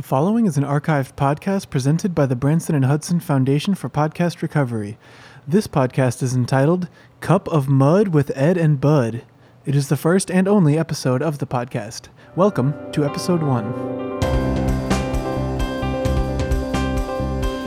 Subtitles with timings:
[0.00, 4.40] The following is an archived podcast presented by the Branson and Hudson Foundation for Podcast
[4.40, 4.96] Recovery.
[5.46, 6.88] This podcast is entitled
[7.20, 9.24] Cup of Mud with Ed and Bud.
[9.66, 12.08] It is the first and only episode of the podcast.
[12.34, 13.74] Welcome to episode one.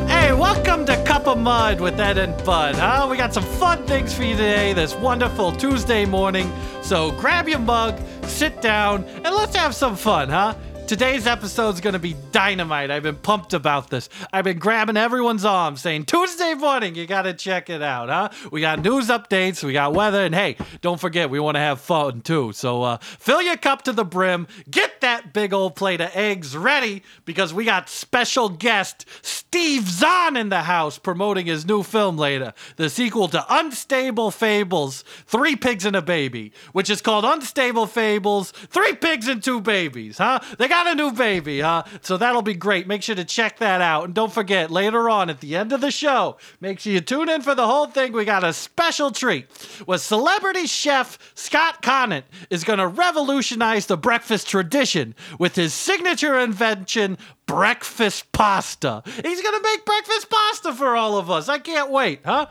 [0.07, 3.09] Hey, welcome to Cup of Mud with Ed and Bud, huh?
[3.11, 6.51] We got some fun things for you today this wonderful Tuesday morning.
[6.81, 10.55] So grab your mug, sit down, and let's have some fun, huh?
[10.85, 12.91] Today's episode is going to be dynamite.
[12.91, 14.09] I've been pumped about this.
[14.33, 18.29] I've been grabbing everyone's arm saying, Tuesday morning, you got to check it out, huh?
[18.51, 21.79] We got news updates, we got weather, and hey, don't forget, we want to have
[21.79, 22.51] fun too.
[22.51, 26.55] So uh, fill your cup to the brim, get that big old plate of eggs
[26.55, 32.17] ready because we got special guest Steve Zahn in the house promoting his new film
[32.17, 37.87] later, the sequel to Unstable Fables Three Pigs and a Baby, which is called Unstable
[37.87, 40.39] Fables Three Pigs and Two Babies, huh?
[40.57, 41.83] They got a new baby, huh?
[42.01, 42.87] So that'll be great.
[42.87, 44.05] Make sure to check that out.
[44.05, 47.29] And don't forget, later on at the end of the show, make sure you tune
[47.29, 48.11] in for the whole thing.
[48.11, 49.51] We got a special treat
[49.85, 56.39] where celebrity chef Scott Conant is going to revolutionize the breakfast tradition with his signature
[56.39, 59.03] invention, breakfast pasta.
[59.05, 61.49] He's going to make breakfast pasta for all of us.
[61.49, 62.47] I can't wait, huh?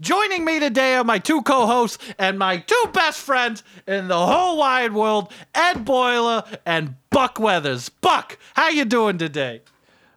[0.00, 4.56] Joining me today are my two co-hosts and my two best friends in the whole
[4.56, 7.90] wide world, Ed Boiler and Buck Weathers.
[7.90, 9.60] Buck, how you doing today?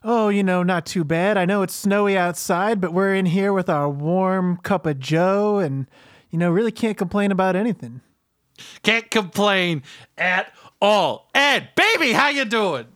[0.02, 1.36] Oh, you know, not too bad.
[1.36, 5.58] I know it's snowy outside, but we're in here with our warm cup of Joe
[5.58, 5.86] and,
[6.30, 8.00] you know, really can't complain about anything.
[8.82, 9.82] Can't complain
[10.16, 11.28] at all.
[11.34, 12.86] Ed, baby, how you doing?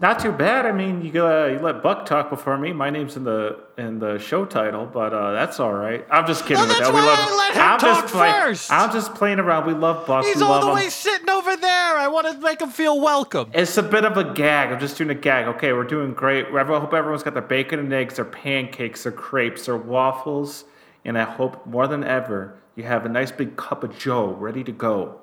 [0.00, 0.64] Not too bad.
[0.64, 2.72] I mean, you uh, you let Buck talk before me.
[2.72, 6.06] My name's in the in the show title, but uh, that's all right.
[6.08, 6.94] I'm just kidding with that.
[6.94, 7.18] We love.
[7.20, 8.70] I let him I'm talk just play- first.
[8.70, 9.66] I'm just playing around.
[9.66, 10.24] We love Buck.
[10.24, 10.74] He's we all the him.
[10.76, 11.96] way sitting over there.
[11.96, 13.50] I want to make him feel welcome.
[13.52, 14.70] It's a bit of a gag.
[14.70, 15.48] I'm just doing a gag.
[15.56, 16.46] Okay, we're doing great.
[16.46, 20.64] I hope everyone's got their bacon and eggs, their pancakes, their crepes, their waffles,
[21.04, 24.62] and I hope more than ever you have a nice big cup of Joe ready
[24.62, 25.22] to go.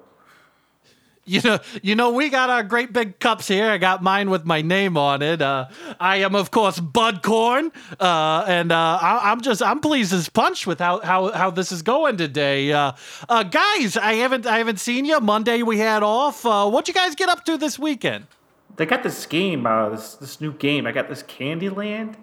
[1.27, 3.65] You know, you know, we got our great big cups here.
[3.71, 5.41] I got mine with my name on it.
[5.41, 5.69] Uh,
[5.99, 10.29] I am, of course, Bud Corn, uh, and uh, I, I'm just I'm pleased as
[10.29, 12.71] punch with how how, how this is going today.
[12.71, 12.91] Uh,
[13.27, 15.19] uh, guys, I haven't I haven't seen you.
[15.19, 16.45] Monday we had off.
[16.45, 18.27] Uh, what you guys get up to this weekend?
[18.75, 20.85] They got this game, uh, this this new game.
[20.85, 22.17] I got this Candyland.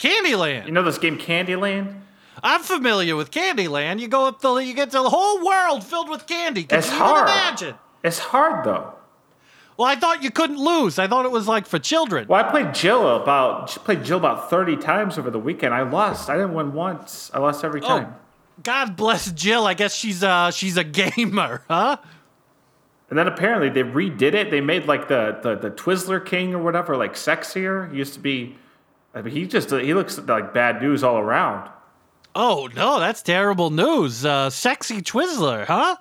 [0.00, 0.66] Candyland.
[0.66, 2.00] You know this game, Candyland?
[2.42, 4.00] I'm familiar with Candyland.
[4.00, 6.64] You go up the you get to the whole world filled with candy.
[6.64, 7.28] Can It's you hard.
[7.28, 7.74] imagine?
[8.02, 8.94] It's hard though.
[9.76, 10.98] Well, I thought you couldn't lose.
[10.98, 12.26] I thought it was like for children.
[12.26, 15.72] Well, I played Jill about played Jill about thirty times over the weekend.
[15.72, 16.28] I lost.
[16.28, 17.30] I didn't win once.
[17.32, 18.16] I lost every time.
[18.62, 19.66] God bless Jill.
[19.66, 20.84] I guess she's uh she's a
[21.16, 21.96] gamer, huh?
[23.10, 24.50] And then apparently they redid it.
[24.50, 27.90] They made like the, the the Twizzler King or whatever like sexier.
[27.92, 28.56] He used to be.
[29.14, 31.70] I mean, he just he looks like bad news all around.
[32.34, 34.24] Oh no, that's terrible news.
[34.24, 35.96] Uh, sexy Twizzler, huh?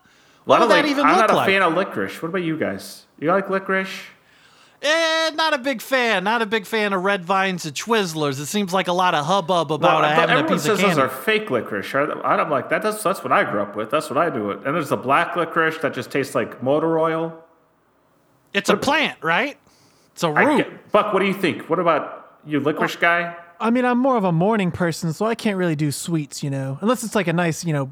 [0.47, 1.47] I What don't would that like- even I'm look not like?
[1.49, 2.21] a fan of licorice.
[2.21, 3.05] What about you guys?
[3.19, 3.89] You like licorice?
[4.81, 6.23] Eh, not a big fan.
[6.23, 8.39] Not a big fan of red vines and Twizzlers.
[8.39, 10.73] It seems like a lot of hubbub about I thought having a everyone piece says
[10.73, 10.95] of candy.
[11.01, 11.95] those are fake licorice.
[11.95, 12.83] I- I'm like that.
[12.83, 13.89] That's that's what I grew up with.
[13.89, 14.57] That's what I do it.
[14.65, 17.33] And there's the black licorice that just tastes like motor oil.
[18.53, 19.57] It's a plant, right?
[20.13, 20.57] It's a root.
[20.57, 21.69] get- Buck, what do you think?
[21.69, 23.35] What about you, licorice guy?
[23.59, 26.49] I mean, I'm more of a morning person, so I can't really do sweets, you
[26.51, 27.91] know, unless it's like a nice, you know,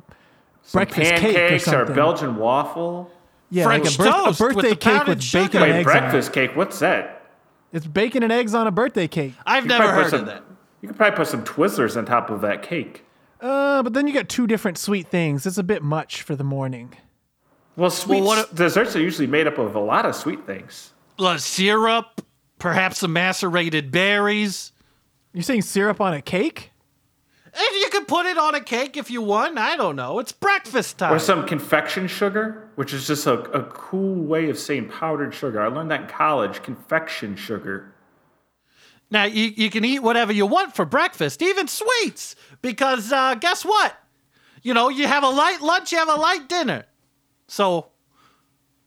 [0.71, 1.95] breakfast cake or Pancakes or, something.
[1.95, 3.11] Belgian waffle?
[3.49, 5.43] yeah, like French a, birth- toast a birthday the cake pounded with sugar.
[5.45, 5.99] bacon and Wait, eggs on it.
[6.01, 6.55] breakfast cake?
[6.55, 7.11] What's that?
[7.73, 9.33] It's bacon and eggs on a birthday cake.
[9.45, 10.43] I've You never heard put of that.
[10.81, 13.03] You could probably put some Twizzlers on top of that cake.
[13.41, 15.45] Uh, but then you got two different sweet things.
[15.45, 16.95] It's a bit much for the morning.
[17.75, 20.93] Well, sweet what- desserts are usually made up of a lot of sweet things.
[21.19, 22.21] Uh, syrup,
[22.59, 24.71] perhaps some macerated berries.
[25.33, 26.71] You're saying syrup on a cake?
[27.57, 29.57] You could put it on a cake if you want.
[29.57, 30.19] I don't know.
[30.19, 31.13] It's breakfast time.
[31.13, 35.61] Or some confection sugar, which is just a, a cool way of saying powdered sugar.
[35.61, 37.93] I learned that in college, confection sugar.
[39.09, 43.63] Now you, you can eat whatever you want for breakfast, even sweets, because uh, guess
[43.63, 43.95] what?
[44.61, 46.85] You know, you have a light lunch, you have a light dinner.
[47.47, 47.87] So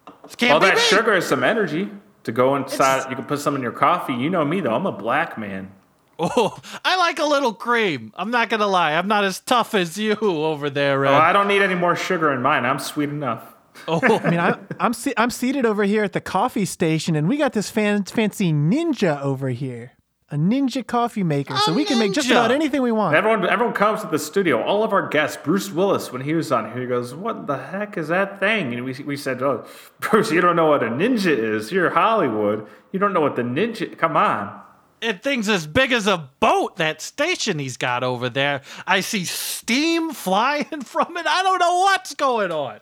[0.07, 0.79] All be that beat.
[0.81, 1.89] sugar is some energy
[2.25, 3.09] to go inside.
[3.09, 4.13] you can put some in your coffee.
[4.13, 4.75] You know me, though.
[4.75, 5.71] I'm a black man.
[6.37, 8.13] Oh, I like a little cream.
[8.17, 11.47] I'm not gonna lie, I'm not as tough as you over there, Oh, I don't
[11.49, 12.65] need any more sugar in mine.
[12.65, 13.43] I'm sweet enough.
[13.87, 17.29] Oh, I mean, I, I'm se- I'm seated over here at the coffee station, and
[17.29, 19.93] we got this fan- fancy ninja over here.
[20.33, 22.33] a ninja coffee maker, so A we can make just ninja.
[22.33, 23.15] about anything we want.
[23.15, 24.61] Everyone, everyone comes to the studio.
[24.61, 27.57] All of our guests, Bruce Willis, when he was on here, he goes, "What the
[27.57, 29.65] heck is that thing?" And we, we said, "Oh,
[30.01, 31.71] Bruce, you don't know what a ninja is.
[31.71, 32.67] You're Hollywood.
[32.91, 33.97] You don't know what the ninja.
[33.97, 34.58] Come on."
[35.01, 38.63] It thing's as big as a boat, that station he's got over there.
[38.87, 41.27] I see steam flying from it.
[41.27, 42.81] I don't know what's going on.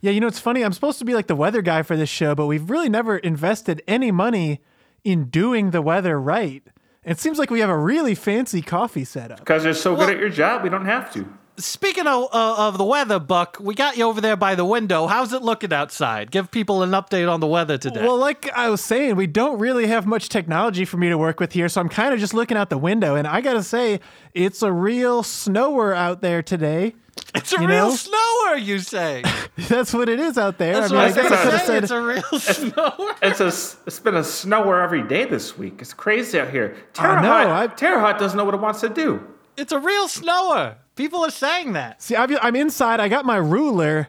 [0.00, 0.62] Yeah, you know it's funny.
[0.62, 3.16] I'm supposed to be like the weather guy for this show, but we've really never
[3.18, 4.60] invested any money
[5.04, 6.62] in doing the weather right.
[7.04, 9.38] It seems like we have a really fancy coffee setup.
[9.38, 11.26] Because you're so Well- good at your job, we don't have to.
[11.58, 15.06] Speaking of, uh, of the weather, Buck, we got you over there by the window.
[15.06, 16.30] How's it looking outside?
[16.30, 18.02] Give people an update on the weather today.
[18.02, 21.40] Well, like I was saying, we don't really have much technology for me to work
[21.40, 24.00] with here, so I'm kind of just looking out the window, and I gotta say,
[24.34, 26.94] it's a real snower out there today.
[27.34, 27.96] it's a you real know?
[27.96, 29.22] snower, you say.
[29.56, 30.74] That's what it is out there.
[30.74, 32.38] That's I mean, what I I was guess I could have said It's a real
[32.40, 33.14] snower.
[33.22, 33.46] It's a
[33.86, 35.78] it's been a snower every day this week.
[35.80, 36.76] It's crazy out here.
[36.92, 39.26] Terre know, Haute, Terre Haute doesn't know what it wants to do.
[39.56, 40.76] It's a real snower.
[40.96, 42.02] People are saying that.
[42.02, 43.00] See, I've- I'm inside.
[43.00, 44.08] I got my ruler,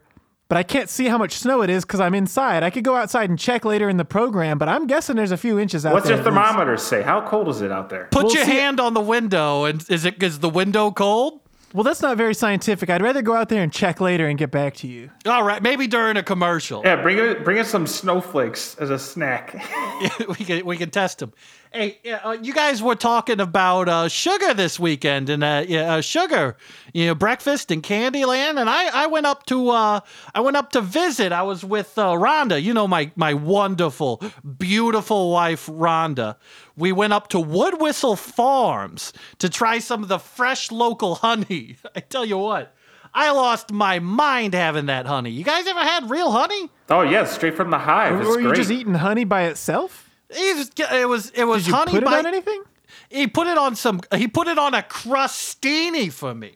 [0.50, 2.64] but I can't see how much snow it is because I'm inside.
[2.64, 5.38] I could go outside and check later in the program, but I'm guessing there's a
[5.38, 5.94] few inches out there.
[5.96, 6.18] What's there.
[6.18, 6.46] your at least.
[6.48, 7.02] thermometer say?
[7.02, 8.08] How cold is it out there?
[8.12, 11.42] Put We'll your see- hand on the window, and is it is the window cold?
[11.74, 12.90] Well, that's not very scientific.
[12.90, 15.12] I'd rather go out there and check later and get back to you.
[15.26, 16.82] All right, maybe during a commercial.
[16.86, 17.44] Yeah, bring it.
[17.44, 19.54] Bring us some snowflakes as a snack.
[20.30, 21.34] we can we can test them.
[21.74, 26.56] Hey, uh, you guys were talking about uh, sugar this weekend and uh, uh, sugar,
[26.94, 30.00] you know, breakfast in Candyland, and I, I went up to uh,
[30.34, 31.32] I went up to visit.
[31.34, 34.22] I was with uh, Rhonda, you know, my my wonderful,
[34.58, 36.38] beautiful wife Rhonda.
[36.78, 41.76] We went up to Wood Whistle Farms to try some of the fresh local honey.
[41.96, 42.74] I tell you what.
[43.14, 45.32] I lost my mind having that honey.
[45.32, 46.70] You guys ever had real honey?
[46.90, 48.20] oh yeah, straight from the hive.
[48.22, 50.07] It's Or were you just eating honey by itself?
[50.30, 52.64] It was, it was, it was Did you honey put it on anything?
[53.10, 54.02] He put it on some.
[54.16, 56.56] He put it on a crostini for me,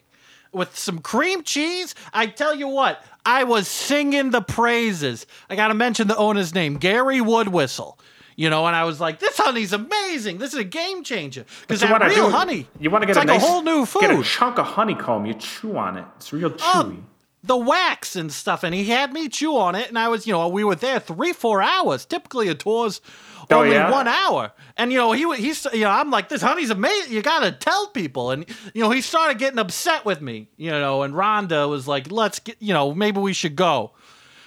[0.52, 1.94] with some cream cheese.
[2.12, 5.26] I tell you what, I was singing the praises.
[5.48, 7.98] I got to mention the owner's name, Gary Woodwhistle.
[8.34, 10.38] You know, and I was like, "This honey's amazing.
[10.38, 12.66] This is a game changer because that real do- honey.
[12.80, 14.00] You want to get a like nice, a whole new food.
[14.00, 15.26] Get a chunk of honeycomb.
[15.26, 16.04] You chew on it.
[16.16, 17.02] It's real Oh, chewy.
[17.44, 20.32] the wax and stuff, and he had me chew on it, and I was, you
[20.32, 22.06] know, we were there three, four hours.
[22.06, 23.02] Typically, a tour's
[23.50, 23.90] Oh, only yeah?
[23.90, 27.12] one hour, and you know, he he's, you know, I'm like, this honey's amazing.
[27.12, 28.44] You gotta tell people, and
[28.74, 32.38] you know, he started getting upset with me, you know, and Rhonda was like, let's
[32.38, 33.92] get, you know, maybe we should go.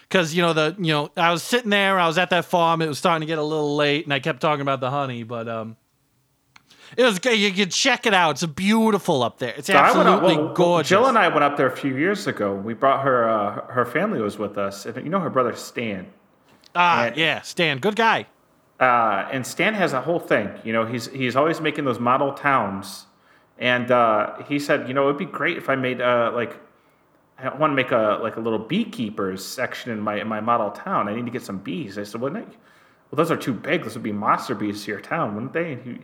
[0.09, 2.83] Cause you know the you know I was sitting there I was at that farm
[2.83, 5.23] it was starting to get a little late and I kept talking about the honey
[5.23, 5.77] but um
[6.95, 10.35] it was good you can check it out it's beautiful up there it's So absolutely
[10.35, 12.53] up, well, gorgeous Jill and I went up there a few years ago.
[12.53, 13.27] We brought her.
[13.27, 16.05] Uh, her family was with us, and you know her brother Stan.
[16.75, 18.27] ah and- yeah Stan good guy
[18.79, 20.49] Uh, and Stan has a whole thing.
[20.63, 23.05] You know, he's he's always making those model towns,
[23.57, 26.57] and uh, he said, you know, it'd be great if I made uh, like
[27.37, 30.71] I want to make a like a little beekeepers section in my in my model
[30.71, 31.07] town.
[31.07, 31.97] I need to get some bees.
[31.97, 32.57] I said, wouldn't it?
[33.11, 33.83] Well, those are too big.
[33.83, 35.73] Those would be monster bees to your town, wouldn't they?
[35.73, 35.99] And he,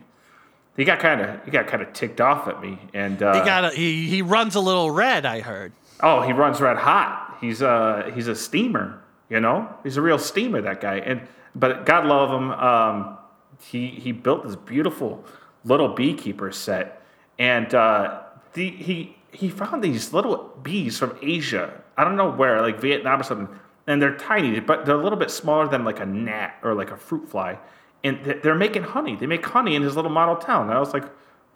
[0.76, 3.40] he got kind of he got kind of ticked off at me, and uh, He
[3.40, 5.26] got a, he he runs a little red.
[5.26, 5.72] I heard.
[6.00, 7.36] Oh, he runs red hot.
[7.40, 8.98] He's a he's a steamer.
[9.28, 10.60] You know, he's a real steamer.
[10.60, 10.96] That guy.
[10.96, 11.22] And
[11.54, 12.50] but God love him.
[12.52, 13.18] Um,
[13.60, 15.24] he he built this beautiful
[15.64, 17.02] little beekeeper set,
[17.38, 18.22] and uh,
[18.54, 21.82] the he he found these little bees from Asia.
[21.96, 23.48] I don't know where, like Vietnam or something.
[23.86, 26.92] And they're tiny, but they're a little bit smaller than like a gnat or like
[26.92, 27.58] a fruit fly.
[28.04, 29.16] And they're making honey.
[29.16, 30.68] They make honey in his little model town.
[30.68, 31.04] And I was like,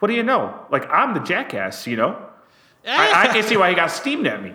[0.01, 0.59] what do you know?
[0.71, 2.21] Like I'm the jackass, you know.
[2.85, 4.55] I, I can see why he got steamed at me.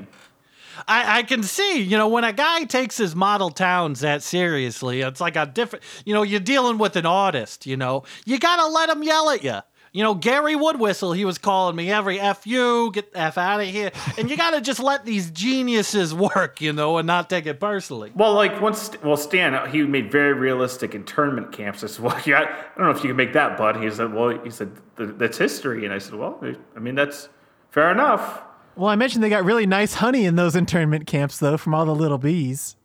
[0.88, 5.02] I, I can see, you know, when a guy takes his model towns that seriously,
[5.02, 8.68] it's like a different, you know, you're dealing with an artist, you know, you gotta
[8.68, 9.60] let him yell at you.
[9.94, 13.60] You know, Gary Woodwhistle, he was calling me every F you, get the F out
[13.60, 13.92] of here.
[14.18, 18.12] And you gotta just let these geniuses work, you know, and not take it personally.
[18.16, 21.84] Well, like once, well, Stan, he made very realistic internment camps.
[21.84, 23.76] I said, well, yeah, I don't know if you can make that, bud.
[23.84, 26.42] He said, well, he said that's history, and I said, well,
[26.76, 27.28] I mean that's
[27.72, 28.44] fair enough.
[28.76, 31.86] Well, I mentioned they got really nice honey in those internment camps, though, from all
[31.86, 32.78] the little bees.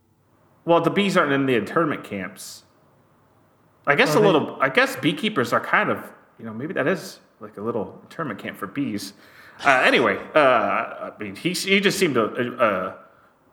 [0.65, 2.65] Well, the bees aren't in the internment camps.
[3.87, 4.59] I guess Are a they- little.
[4.61, 5.99] I guess beekeepers are kind of,
[6.39, 9.13] you know, maybe that is like a little internment camp for bees.
[9.65, 12.25] Uh, anyway, uh, I mean, he he just seemed to
[12.59, 12.95] uh,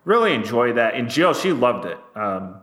[0.06, 1.98] really enjoy that, and Jill, she loved it.
[2.16, 2.56] Um,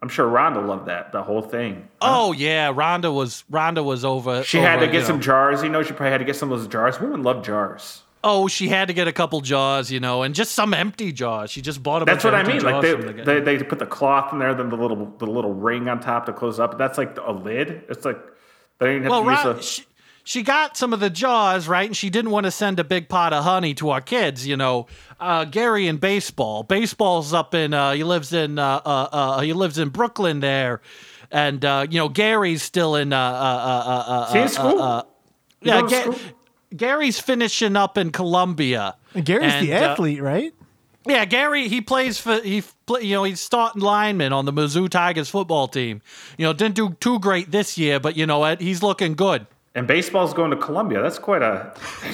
[0.00, 1.86] I'm sure Rhonda loved that, the whole thing.
[2.00, 4.42] Oh yeah, Rhonda was Rhonda was over.
[4.42, 5.62] She had to get some know- jars.
[5.62, 6.98] You know, she probably had to get some of those jars.
[6.98, 8.02] Women love jars.
[8.24, 11.50] Oh, she had to get a couple jaws, you know, and just some empty jaws.
[11.50, 12.62] She just bought a That's what I mean.
[12.62, 15.54] Like they, the they they put the cloth in there, then the little the little
[15.54, 16.78] ring on top to close up.
[16.78, 17.84] That's like a lid.
[17.88, 18.18] It's like
[18.78, 19.62] they didn't have Well, to use Ron, a.
[19.62, 19.84] she,
[20.24, 23.08] she got some of the jaws right, and she didn't want to send a big
[23.08, 24.44] pot of honey to our kids.
[24.46, 24.88] You know,
[25.20, 26.64] uh, Gary in baseball.
[26.64, 27.72] Baseball's up in.
[27.72, 28.58] Uh, he lives in.
[28.58, 30.80] Uh, uh, uh, he lives in Brooklyn there,
[31.30, 33.12] and uh, you know Gary's still in.
[33.12, 35.08] Uh, uh, uh, uh, See, uh, school?
[35.62, 36.16] yeah, Ga- school?
[36.76, 38.96] Gary's finishing up in Columbia.
[39.14, 40.52] And Gary's the And, uh, athlete, right?
[41.06, 42.62] Yeah, Gary, he plays for he,
[43.00, 46.02] you know, he's starting lineman on the Mizzou Tigers football team.
[46.36, 48.60] You know, didn't do too great this year, but you know what?
[48.60, 49.46] He's looking good.
[49.74, 51.00] And baseball's going to Columbia.
[51.00, 51.72] That's quite a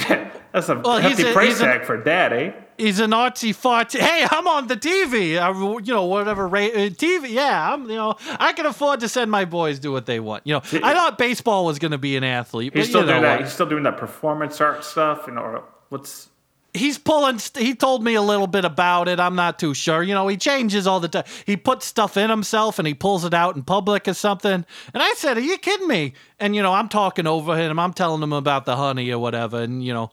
[0.53, 2.53] that's a Well, hefty a- price he's a- tag for dad, eh?
[2.77, 4.01] He's an artsy fartsy.
[4.01, 5.37] Hey, I'm on the TV.
[5.37, 7.31] Uh, you know, whatever ra- uh, TV.
[7.31, 7.89] Yeah, I'm.
[7.89, 10.47] You know, I can afford to send my boys do what they want.
[10.47, 13.07] You know, I thought baseball was going to be an athlete, but He's still you
[13.07, 13.41] know doing that.
[13.41, 15.25] He's still doing that performance art stuff.
[15.27, 16.29] You know, what's
[16.75, 20.03] he's pulling st- he told me a little bit about it i'm not too sure
[20.03, 23.25] you know he changes all the time he puts stuff in himself and he pulls
[23.25, 26.63] it out in public or something and i said are you kidding me and you
[26.63, 29.95] know i'm talking over him i'm telling him about the honey or whatever and you
[29.95, 30.11] know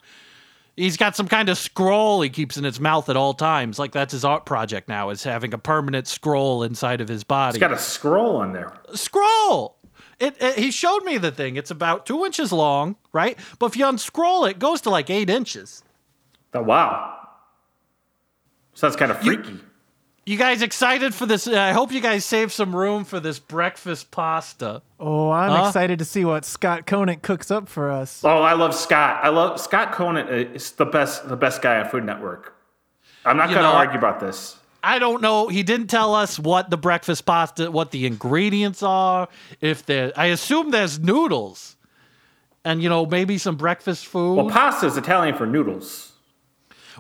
[0.77, 3.91] he's got some kind of scroll he keeps in his mouth at all times like
[3.91, 7.59] that's his art project now is having a permanent scroll inside of his body he's
[7.59, 8.73] got a scroll on there.
[8.93, 9.77] scroll.
[10.19, 11.55] It, it, he showed me the thing.
[11.55, 13.39] It's about two inches long, right?
[13.57, 15.83] But if you unscroll it, it goes to like eight inches.
[16.53, 17.17] Oh wow.
[18.75, 19.53] So that's kind of freaky.
[19.53, 19.59] You
[20.38, 21.47] guys excited for this?
[21.47, 24.81] Uh, I hope you guys save some room for this breakfast pasta.
[25.00, 25.65] Oh, I'm Huh?
[25.67, 28.21] excited to see what Scott Conant cooks up for us.
[28.23, 29.19] oh, I love Scott.
[29.23, 32.55] I love Scott Conant is the best the best guy on Food Network.
[33.25, 34.57] I'm not going to argue about this.
[34.83, 35.47] I don't know.
[35.47, 39.27] He didn't tell us what the breakfast pasta, what the ingredients are.
[39.61, 41.75] If there, I assume there's noodles,
[42.65, 44.35] and you know maybe some breakfast food.
[44.38, 46.11] Well, pasta is Italian for noodles.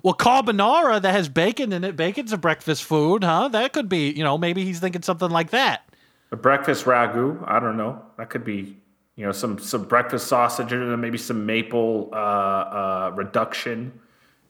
[0.03, 1.95] Well, carbonara that has bacon in it.
[1.95, 3.49] Bacon's a breakfast food, huh?
[3.49, 4.11] That could be.
[4.11, 5.87] You know, maybe he's thinking something like that.
[6.31, 7.43] A breakfast ragu.
[7.47, 8.01] I don't know.
[8.17, 8.77] That could be,
[9.15, 13.99] you know, some some breakfast sausage and maybe some maple uh, uh, reduction.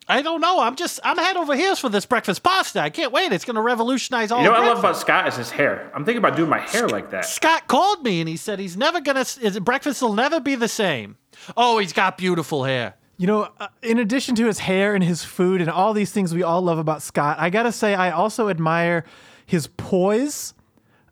[0.07, 0.59] I don't know.
[0.59, 2.79] I'm just I'm head over heels for this breakfast pasta.
[2.79, 3.31] I can't wait.
[3.31, 4.39] It's going to revolutionize all.
[4.39, 5.91] You know what I love about Scott is his hair.
[5.95, 7.25] I'm thinking about doing my hair like that.
[7.25, 9.23] Scott called me and he said he's never gonna.
[9.23, 11.17] His breakfast will never be the same.
[11.55, 12.95] Oh, he's got beautiful hair.
[13.21, 16.33] You know, uh, in addition to his hair and his food and all these things
[16.33, 19.05] we all love about Scott, I gotta say I also admire
[19.45, 20.55] his poise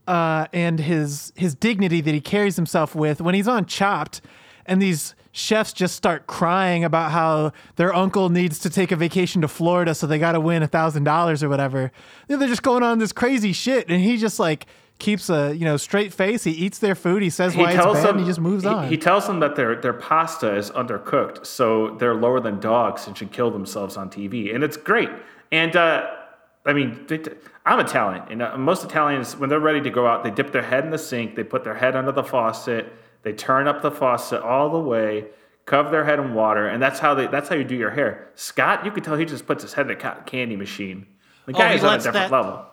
[0.07, 4.21] uh, and his his dignity that he carries himself with when he's on Chopped,
[4.65, 9.43] and these chefs just start crying about how their uncle needs to take a vacation
[9.43, 11.91] to Florida, so they got to win a thousand dollars or whatever.
[12.27, 14.65] They're just going on this crazy shit, and he just like
[14.99, 16.43] keeps a you know straight face.
[16.43, 17.23] He eats their food.
[17.23, 18.87] He says why it's bad, and he just moves he, on.
[18.87, 23.17] He tells them that their their pasta is undercooked, so they're lower than dogs and
[23.17, 25.09] should kill themselves on TV, and it's great.
[25.51, 26.07] And uh,
[26.65, 27.19] I mean, they,
[27.65, 30.61] I'm Italian, and uh, most Italians, when they're ready to go out, they dip their
[30.61, 33.91] head in the sink, they put their head under the faucet, they turn up the
[33.91, 35.25] faucet all the way,
[35.65, 38.29] cover their head in water, and that's how they that's how you do your hair.
[38.35, 41.07] Scott, you can tell he just puts his head in a cotton candy machine.
[41.45, 42.65] The Oh, guy he is on a different that- level.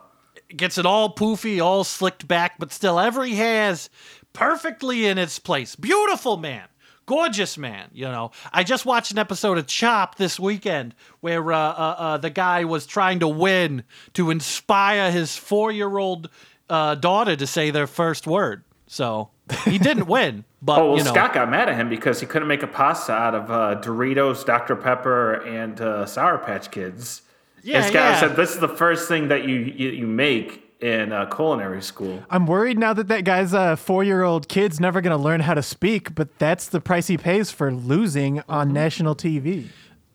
[0.54, 3.90] Gets it all poofy, all slicked back, but still every hair is
[4.32, 5.74] perfectly in its place.
[5.74, 6.68] Beautiful man.
[7.06, 8.32] Gorgeous man, you know.
[8.52, 12.64] I just watched an episode of Chop this weekend where uh, uh, uh, the guy
[12.64, 13.84] was trying to win
[14.14, 16.28] to inspire his four-year-old
[16.68, 18.64] uh, daughter to say their first word.
[18.88, 19.30] So
[19.64, 21.12] he didn't win, but Oh well, you know.
[21.12, 24.44] Scott got mad at him because he couldn't make a pasta out of uh, Doritos,
[24.44, 27.22] Dr Pepper, and uh, Sour Patch Kids.
[27.66, 28.20] Yeah, and Scott yeah.
[28.20, 32.22] said, "This is the first thing that you you, you make in uh, culinary school."
[32.30, 35.40] I'm worried now that that guy's uh, four year old kid's never going to learn
[35.40, 39.66] how to speak, but that's the price he pays for losing on national TV.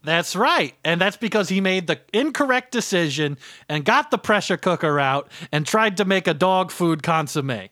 [0.01, 0.73] That's right.
[0.85, 5.67] And that's because he made the incorrect decision and got the pressure cooker out and
[5.67, 7.67] tried to make a dog food consomme.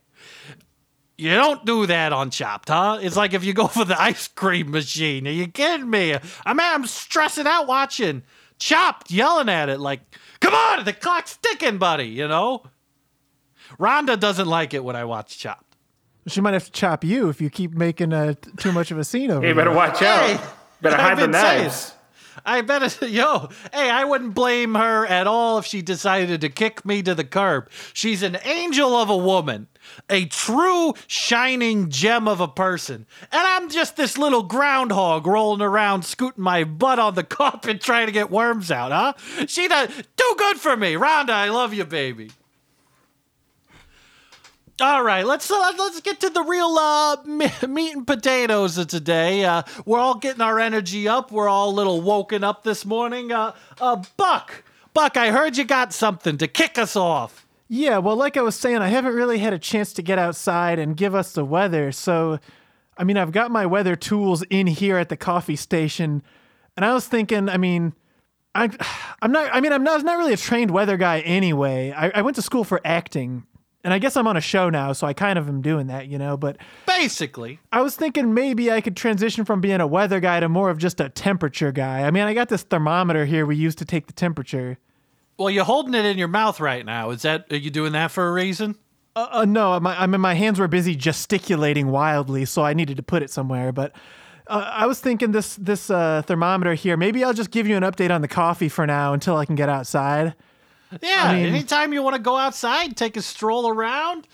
[1.16, 2.98] You don't do that on Chopped, huh?
[3.00, 5.26] It's like if you go for the ice cream machine.
[5.26, 6.14] Are you kidding me?
[6.44, 8.22] I mean, I'm stressing out watching
[8.60, 10.00] Chopped, yelling at it like,
[10.40, 12.62] come on, the clock's ticking, buddy, you know?
[13.78, 15.76] Rhonda doesn't like it when I watch Chopped.
[16.28, 18.98] She might have to chop you if you keep making uh, t- too much of
[18.98, 19.76] a scene over Hey, you better there.
[19.76, 20.54] watch Hey, out.
[20.82, 21.94] Better I've hide the knives.
[22.44, 26.84] I bet, yo, hey, I wouldn't blame her at all if she decided to kick
[26.84, 27.70] me to the curb.
[27.94, 29.66] She's an angel of a woman,
[30.08, 33.06] a true shining gem of a person.
[33.32, 38.06] And I'm just this little groundhog rolling around, scooting my butt on the carpet trying
[38.06, 39.46] to get worms out, huh?
[39.46, 40.94] She does too good for me.
[40.94, 42.30] Rhonda, I love you, baby.
[44.80, 49.44] All right, let's uh, let's get to the real uh, meat and potatoes of today.
[49.44, 51.30] Uh, we're all getting our energy up.
[51.30, 53.30] We're all a little woken up this morning.
[53.30, 57.44] Uh, uh, Buck, Buck, I heard you got something to kick us off.
[57.72, 60.80] Yeah, well, like I was saying, I haven't really had a chance to get outside
[60.80, 62.40] and give us the weather, so
[62.98, 66.24] I mean, I've got my weather tools in here at the coffee station,
[66.76, 67.94] and I was thinking, I mean,
[68.56, 68.70] I,
[69.22, 69.54] I'm not.
[69.54, 71.94] I mean, I'm not, not really a trained weather guy anyway.
[71.96, 73.44] I, I went to school for acting,
[73.84, 76.08] and I guess I'm on a show now, so I kind of am doing that,
[76.08, 76.36] you know.
[76.36, 77.60] But Basically.
[77.70, 80.78] I was thinking maybe I could transition from being a weather guy to more of
[80.78, 82.02] just a temperature guy.
[82.02, 84.76] I mean, I got this thermometer here we use to take the temperature.
[85.40, 87.08] Well, you're holding it in your mouth right now.
[87.08, 88.76] Is that are you doing that for a reason?
[89.16, 92.98] Uh, uh, no, my, I mean, my hands were busy gesticulating wildly, so I needed
[92.98, 93.72] to put it somewhere.
[93.72, 93.96] But
[94.48, 96.98] uh, I was thinking this this uh, thermometer here.
[96.98, 99.54] Maybe I'll just give you an update on the coffee for now until I can
[99.54, 100.34] get outside.
[101.00, 101.22] Yeah.
[101.24, 104.28] I mean- anytime you want to go outside, take a stroll around,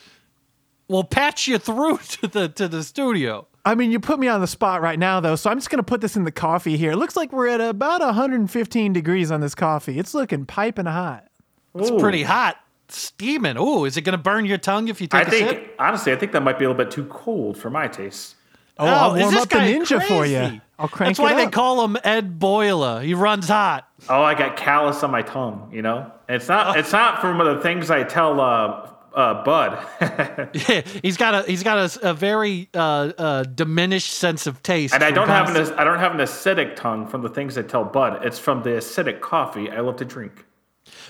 [0.88, 3.46] we'll patch you through to the to the studio.
[3.66, 5.82] I mean, you put me on the spot right now, though, so I'm just gonna
[5.82, 6.92] put this in the coffee here.
[6.92, 9.98] It looks like we're at about 115 degrees on this coffee.
[9.98, 11.26] It's looking piping hot.
[11.74, 11.98] It's Ooh.
[11.98, 12.56] pretty hot,
[12.88, 13.58] steaming.
[13.58, 15.74] Ooh, is it gonna burn your tongue if you take a think, sip?
[15.80, 18.36] honestly, I think that might be a little bit too cold for my taste.
[18.78, 20.60] Oh, I'll warm up the guy ninja for you.
[20.78, 23.00] I'll crank That's why it they call him Ed Boiler.
[23.00, 23.88] He runs hot.
[24.08, 25.70] Oh, I got callus on my tongue.
[25.72, 26.78] You know, And it's not.
[26.78, 29.78] It's not from the things I tell uh, uh, Bud.
[30.68, 32.78] Yeah, he's got a he's got a, a very uh,
[33.18, 34.94] uh, diminished sense of taste.
[34.94, 35.56] and I don't have an.
[35.78, 38.24] I don't have an acidic tongue from the things I tell Bud.
[38.24, 40.44] It's from the acidic coffee I love to drink.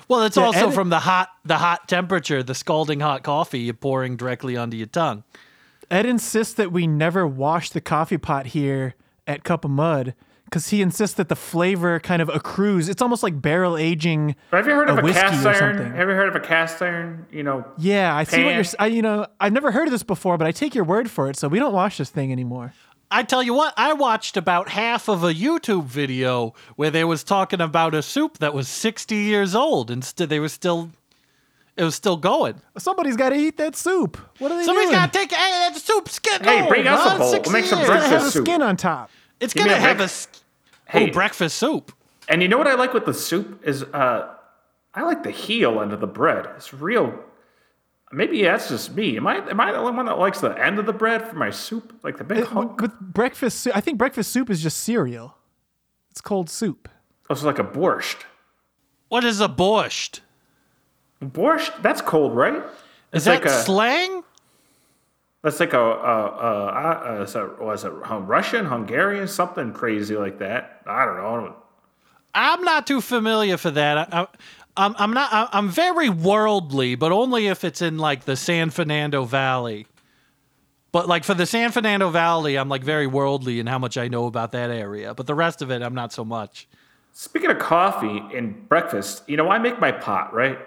[0.09, 3.61] Well, it's Yeah, also and- from the hot the hot temperature, the scalding hot coffee
[3.61, 5.25] you're pouring directly onto your tongue.
[5.91, 8.95] Ed insists that we never wash the coffee pot here
[9.27, 10.15] at Cup of Mud
[10.47, 12.89] because he insists that the flavor kind of accrues.
[12.89, 14.35] It's almost like barrel aging.
[14.53, 15.77] Have you heard of a, whiskey cast or iron?
[15.77, 15.93] something.
[15.95, 17.27] Have you heard of a cast iron?
[17.31, 18.53] You know, Yeah, I see what Pan.
[18.55, 18.61] you're.
[18.61, 21.11] s- I, you know, I've never heard of this before, but I take your word
[21.11, 21.37] for it.
[21.37, 22.73] So we don't wash this thing anymore.
[23.11, 27.23] I tell you what, I watched about half of a YouTube video where they was
[27.23, 30.91] talking about a soup that was 60 years old and st- they were still
[31.77, 32.61] it was still going.
[32.79, 34.17] Somebody's got to eat that soup.
[34.39, 34.99] What are they Somebody's doing?
[35.01, 37.31] got to take hey that soup's getting Hey, old, bring us a bowl.
[37.33, 37.89] We'll make some years.
[37.91, 38.47] It's gotta breakfast have a soup.
[38.47, 39.11] skin on top.
[39.41, 40.27] It's gonna me a have a break-
[40.89, 41.11] Hey.
[41.11, 41.93] oh, breakfast soup.
[42.29, 44.35] and you know what I like with the soup is uh,
[44.95, 46.47] I like the heel end of the bread.
[46.57, 47.13] It's real.
[48.13, 49.17] Maybe that's just me.
[49.17, 51.35] Am I am I the only one that likes the end of the bread for
[51.37, 52.81] my soup, like the big It- hunk?
[52.81, 55.37] with breakfast soup, I think breakfast soup is just cereal.
[56.11, 56.89] It's cold soup.
[57.29, 58.23] Oh, it's like a borscht.
[59.09, 60.21] What is a borscht?
[61.23, 62.57] Borscht, that's cold, right?
[62.57, 62.63] Is
[63.13, 64.23] It's that like a- slang?
[65.47, 70.41] That's like a, uh, uh, uh, is that, was it Russian, Hungarian, something crazy like
[70.41, 70.83] that?
[70.87, 71.55] I don't know.
[72.35, 74.13] I'm not too familiar for that.
[74.13, 74.27] I, I,
[74.77, 75.49] I'm, I'm not.
[75.53, 79.87] I'm very worldly, but only if it's in like the San Fernando Valley.
[80.91, 84.09] But like for the San Fernando Valley, I'm like very worldly in how much I
[84.09, 85.15] know about that area.
[85.15, 86.67] But the rest of it, I'm not so much.
[87.13, 90.59] Speaking of coffee and breakfast, you know, I make my pot, right?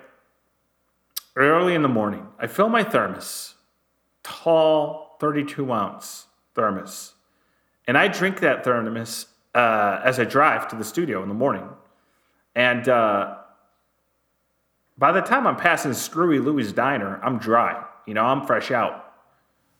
[1.36, 2.26] Early in the morning.
[2.40, 3.56] I fill my thermos,
[4.24, 7.14] tall 32 ounce thermos,
[7.88, 11.68] and I drink that thermos uh, as I drive to the studio in the morning.
[12.56, 13.36] And uh,
[14.98, 17.84] by the time I'm passing Screwy Louie's Diner, I'm dry.
[18.06, 19.14] You know, I'm fresh out.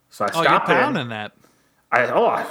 [0.10, 0.38] So I stop.
[0.38, 1.10] Oh, you're stop in.
[1.10, 1.34] that.
[1.92, 2.44] I, oh, I,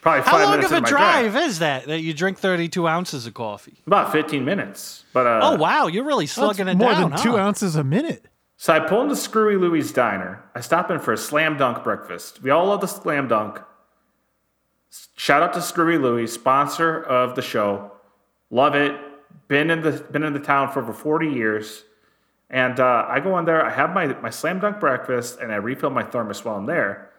[0.00, 2.38] probably five How long minutes of a into my drive is that that you drink
[2.38, 3.74] 32 ounces of coffee?
[3.86, 5.04] About 15 minutes.
[5.12, 7.10] But uh, Oh wow, you're really That's slugging it more down.
[7.10, 8.26] than two ounces a minute.
[8.64, 10.42] So I pull into Screwy Louie's Diner.
[10.54, 12.42] I stop in for a slam dunk breakfast.
[12.42, 13.60] We all love the slam dunk.
[15.16, 17.92] Shout out to Screwy Louie, sponsor of the show.
[18.48, 18.98] Love it.
[19.48, 21.84] Been in the been in the town for over 40 years.
[22.48, 25.56] And uh, I go in there, I have my, my slam dunk breakfast, and I
[25.56, 27.10] refill my thermos while I'm there.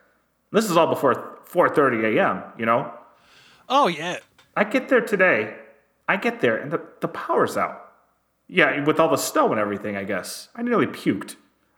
[0.51, 2.91] This is all before 4:30 a.m., you know?
[3.69, 4.17] Oh yeah.
[4.57, 5.57] I get there today.
[6.07, 7.84] I get there and the, the power's out.
[8.47, 10.49] Yeah, with all the snow and everything, I guess.
[10.55, 11.35] I nearly puked.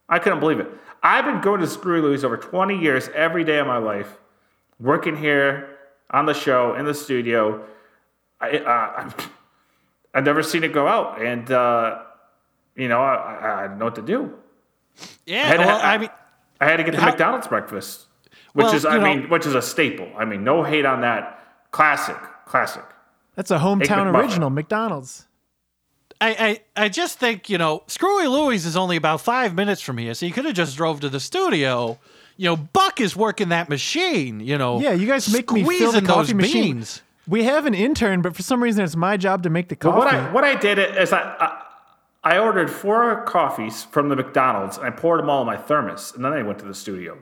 [0.09, 0.67] I couldn't believe it.
[1.03, 4.17] I've been going to Screwy Louie's over 20 years, every day of my life,
[4.79, 5.77] working here
[6.11, 7.63] on the show, in the studio.
[8.41, 9.09] I, uh,
[10.13, 11.99] I've never seen it go out, and, uh,
[12.75, 14.33] you know, I, I, I didn't know what to do.
[15.25, 15.45] Yeah.
[15.47, 16.09] had well, ha- I mean,
[16.59, 18.07] I had to get the How- McDonald's breakfast,
[18.53, 20.09] which Well, is, I know- mean, which is a staple.
[20.17, 21.39] I mean, no hate on that.
[21.71, 22.83] Classic, classic.
[23.35, 25.26] That's a hometown original, McDonald's.
[26.19, 29.97] I, I, I just think, you know, Screwy Louie's is only about five minutes from
[29.97, 31.99] here, so you could have just drove to the studio.
[32.37, 34.79] You know, Buck is working that machine, you know.
[34.79, 36.75] Yeah, you guys make me fill the coffee those machine.
[36.77, 37.01] beans.
[37.27, 39.91] We have an intern, but for some reason it's my job to make the But
[39.91, 39.97] coffee.
[39.99, 41.63] what I what I did is I, I
[42.23, 46.13] I ordered four coffees from the McDonald's and I poured them all in my thermos
[46.15, 47.17] and then I went to the studio.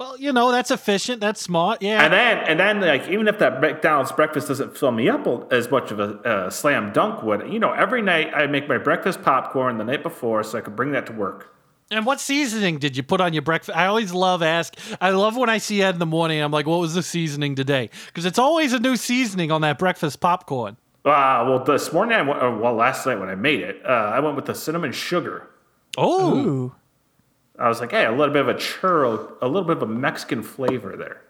[0.00, 1.20] Well, you know, that's efficient.
[1.20, 1.82] That's smart.
[1.82, 2.02] Yeah.
[2.02, 5.70] And then and then like even if that McDonald's breakfast doesn't fill me up as
[5.70, 9.20] much of a, a slam dunk would, you know, every night I make my breakfast
[9.20, 11.54] popcorn the night before so I could bring that to work.
[11.90, 13.76] And what seasoning did you put on your breakfast?
[13.76, 14.74] I always love ask.
[15.02, 16.40] I love when I see Ed in the morning.
[16.40, 17.90] I'm like, what was the seasoning today?
[18.06, 20.78] Because it's always a new seasoning on that breakfast popcorn.
[21.04, 23.88] Uh, well, this morning, I went, uh, well, last night when I made it, uh,
[23.88, 25.50] I went with the cinnamon sugar.
[25.98, 26.74] Oh, Ooh.
[27.60, 29.86] I was like, hey, a little bit of a churro, a little bit of a
[29.86, 31.20] Mexican flavor there.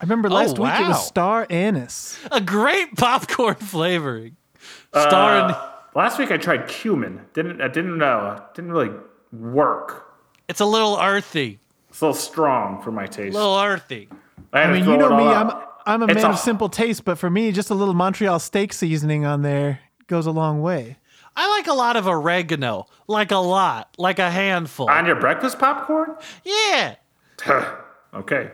[0.00, 2.18] I remember last week it was star anise.
[2.30, 4.36] a great popcorn flavoring.
[4.90, 7.20] Star and Uh, last week I tried cumin.
[7.32, 8.42] Didn't I didn't know.
[8.54, 8.90] Didn't really
[9.32, 10.12] work.
[10.48, 11.60] it's a little earthy.
[11.88, 13.34] It's a little strong for my taste.
[13.34, 14.08] A little earthy.
[14.52, 15.50] I, I mean, you know it all me, I'm.
[15.88, 18.38] I'm a It's man a- of simple taste, but for me, just a little Montreal
[18.40, 19.78] steak seasoning on there
[20.08, 20.96] goes a long way.
[21.36, 24.88] I like a lot of oregano, like a lot, like a handful.
[24.90, 26.16] on your breakfast popcorn.
[26.44, 26.96] yeah.
[28.14, 28.50] okay.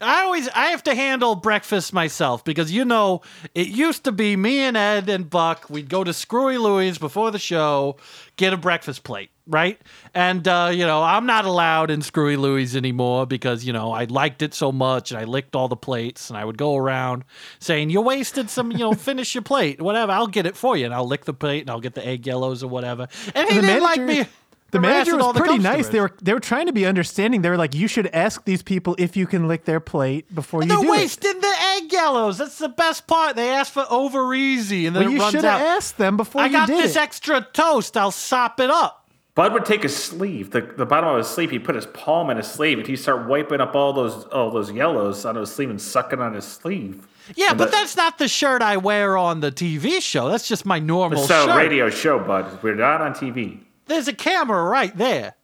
[0.00, 3.22] I always I have to handle breakfast myself because you know
[3.54, 7.30] it used to be me and Ed and Buck we'd go to Screwy Louie's before
[7.30, 7.96] the show
[8.36, 9.80] get a breakfast plate right
[10.14, 14.04] and uh, you know I'm not allowed in Screwy Louie's anymore because you know I
[14.04, 17.24] liked it so much and I licked all the plates and I would go around
[17.58, 20.84] saying you wasted some you know finish your plate whatever I'll get it for you
[20.84, 23.54] and I'll lick the plate and I'll get the egg yellows or whatever and he
[23.54, 24.26] didn't manager, like me
[24.70, 25.88] the manager was the pretty nice.
[25.88, 27.40] They were they were trying to be understanding.
[27.40, 30.62] They were like, you should ask these people if you can lick their plate before
[30.62, 30.90] you They're do it.
[30.90, 32.36] wasting the egg yellows.
[32.36, 33.34] That's the best part.
[33.34, 36.46] They asked for over easy, and then Well, you should have asked them before I
[36.46, 37.00] you got did this it.
[37.00, 37.96] extra toast.
[37.96, 39.07] I'll sop it up.
[39.38, 41.52] Bud would take his sleeve, the, the bottom of his sleeve.
[41.52, 44.50] He'd put his palm in his sleeve, and he'd start wiping up all those all
[44.50, 47.06] those yellows on his sleeve and sucking on his sleeve.
[47.36, 50.28] Yeah, And but the- that's not the shirt I wear on the TV show.
[50.28, 51.30] That's just my normal shirt.
[51.30, 51.56] It's a shirt.
[51.56, 52.64] radio show, Bud.
[52.64, 53.60] We're not on TV.
[53.86, 55.34] There's a camera right there.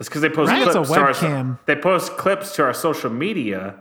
[0.00, 0.62] It's because they post Right.
[0.62, 0.76] clips.
[0.76, 1.58] It's a to our- webcam.
[1.66, 3.74] they post clips to our social media.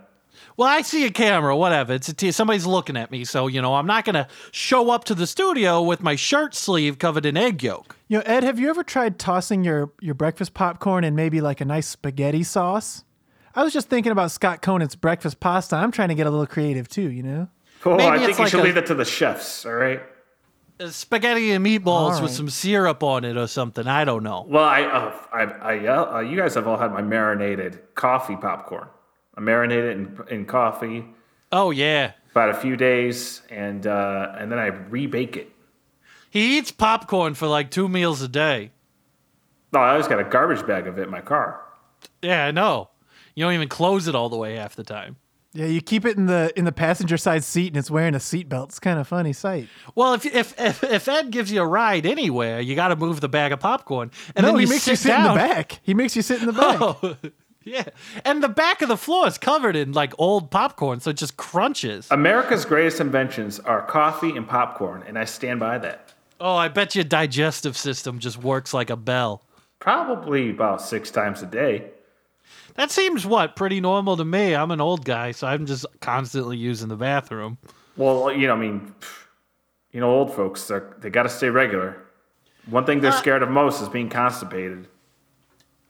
[0.55, 1.93] Well, I see a camera, whatever.
[1.93, 5.03] It's a t- somebody's looking at me, so you know I'm not gonna show up
[5.05, 7.95] to the studio with my shirt sleeve covered in egg yolk.
[8.07, 11.59] You know, Ed, have you ever tried tossing your your breakfast popcorn in maybe like
[11.61, 13.03] a nice spaghetti sauce?
[13.55, 15.75] I was just thinking about Scott Conant's breakfast pasta.
[15.75, 17.47] I'm trying to get a little creative too, you know.
[17.85, 19.65] Oh, Maybe I think it's you like should a- leave that to the chefs.
[19.65, 20.01] All right.
[20.79, 23.85] Uh, Spaghetti and meatballs All with some syrup on it or something.
[23.87, 24.45] I don't know.
[24.47, 28.35] Well, I, uh, I, I, uh, uh, you guys have all had my marinated coffee
[28.35, 28.87] popcorn.
[29.35, 31.05] I marinate it in, in coffee
[31.51, 35.51] Oh yeah, about a few days, and uh, and then I rebake it.
[36.31, 38.71] he eats popcorn for like two meals a day.
[39.71, 41.61] No, I always got a garbage bag of it in my car.
[42.21, 42.89] Yeah, I know.
[43.35, 45.17] You don't even close it all the way half the time.
[45.55, 48.19] Yeah, you keep it in the in the passenger side seat and it's wearing a
[48.19, 48.69] seatbelt.
[48.69, 49.67] It's kind of funny sight.
[49.93, 53.21] Well, if if if, if Ed gives you a ride anywhere, you got to move
[53.21, 55.27] the bag of popcorn, and no, then he you makes sit you sit down.
[55.27, 55.79] in the back.
[55.83, 56.81] He makes you sit in the back.
[56.81, 57.15] Oh,
[57.65, 57.83] yeah,
[58.25, 61.37] and the back of the floor is covered in like old popcorn, so it just
[61.37, 62.07] crunches.
[62.11, 66.13] America's greatest inventions are coffee and popcorn, and I stand by that.
[66.39, 69.43] Oh, I bet your digestive system just works like a bell.
[69.79, 71.85] Probably about six times a day.
[72.75, 74.55] That seems what pretty normal to me.
[74.55, 77.57] I'm an old guy, so I'm just constantly using the bathroom.
[77.95, 78.95] Well, you know, I mean,
[79.91, 81.97] you know, old folks, they got to stay regular.
[82.65, 84.87] One thing they're Uh, scared of most is being constipated.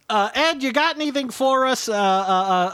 [0.09, 1.87] Uh, Ed, you got anything for us?
[1.89, 1.99] Uh, uh, uh,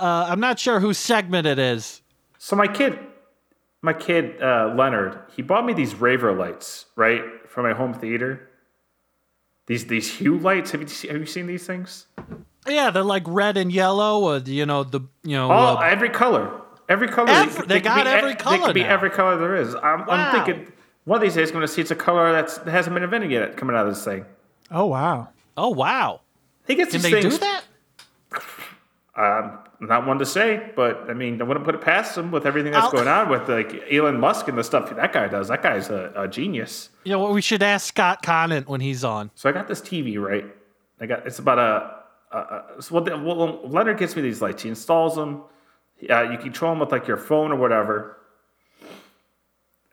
[0.04, 2.02] uh, I'm not sure whose segment it is.
[2.38, 3.00] So my kid,
[3.82, 8.50] my kid uh, Leonard, he bought me these Raver lights, right, for my home theater.
[9.68, 10.72] These these hue lights.
[10.72, 12.08] Have you se- have you seen these things?
[12.68, 15.52] Yeah, they're like red and yellow, or you know the you know.
[15.52, 17.30] Oh, uh, every color, every color.
[17.30, 18.90] Every- they could got be, every They color could be now.
[18.90, 19.76] every color there is.
[19.76, 20.08] I'm, Wow.
[20.10, 20.72] I'm thinking
[21.06, 23.04] one of these days I'm going to see it's a color that's, that hasn't been
[23.04, 24.26] invented yet coming out of this thing.
[24.72, 25.30] Oh wow.
[25.56, 26.22] oh wow!
[26.70, 27.34] He gets Can these they things.
[27.40, 27.64] do that?
[29.18, 32.46] Um, not one to say, but I mean, I wouldn't put it past him with
[32.46, 35.50] everything that's I'll- going on with like Elon Musk and the stuff that guy does.
[35.50, 36.90] That guy's a, a genius.
[37.04, 39.32] You know, what we should ask Scott Conant when he's on.
[39.36, 40.46] So I got this TV, right?
[41.02, 42.38] I got it's about a.
[42.38, 42.40] a,
[42.78, 44.64] a so well, the- well, Leonard gets me these lights.
[44.64, 45.42] He installs them.
[46.10, 48.18] Uh, you control them with like your phone or whatever.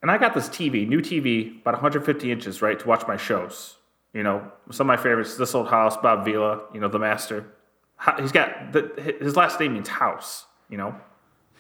[0.03, 3.77] And I got this TV, new TV, about 150 inches, right, to watch my shows.
[4.13, 7.47] You know, some of my favorites: This Old House, Bob Vila, you know, The Master.
[8.19, 10.47] He's got the, his last name means house.
[10.69, 10.95] You know,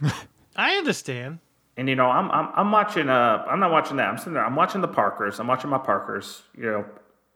[0.56, 1.38] I understand.
[1.76, 3.08] and you know, I'm I'm I'm watching.
[3.08, 4.08] Uh, I'm not watching that.
[4.08, 4.44] I'm sitting there.
[4.44, 5.38] I'm watching the Parkers.
[5.38, 6.42] I'm watching my Parkers.
[6.56, 6.84] You know,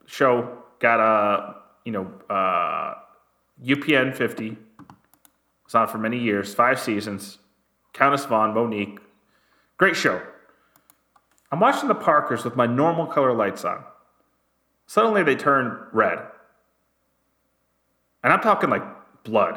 [0.07, 2.95] show got a you know uh,
[3.65, 4.57] UPN 50.
[5.65, 7.39] It's on for many years, five seasons.
[7.93, 8.99] Countess Vaughn, Mo'Nique,
[9.77, 10.21] great show.
[11.53, 13.83] I'm watching the Parkers with my normal color lights on.
[14.91, 16.19] Suddenly they turn red,
[18.25, 18.83] and I'm talking like
[19.23, 19.55] blood.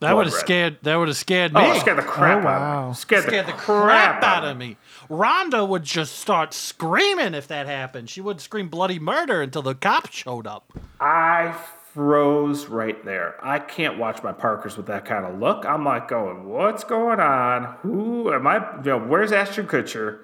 [0.00, 0.40] That Blood would have red.
[0.40, 0.78] scared.
[0.82, 1.60] That would have scared me.
[1.62, 2.88] Oh, scared the crap Oh, out of wow.
[2.88, 2.94] me.
[2.94, 4.76] Scared, scared the crap out of me.
[5.08, 8.10] Rhonda would just start screaming if that happened.
[8.10, 10.72] She would scream bloody murder until the cops showed up.
[11.00, 11.54] I
[11.92, 13.36] froze right there.
[13.40, 15.64] I can't watch my Parkers with that kind of look.
[15.64, 17.76] I'm like going, what's going on?
[17.82, 18.56] Who am I?
[18.78, 20.18] You know, where's Ashton Kutcher?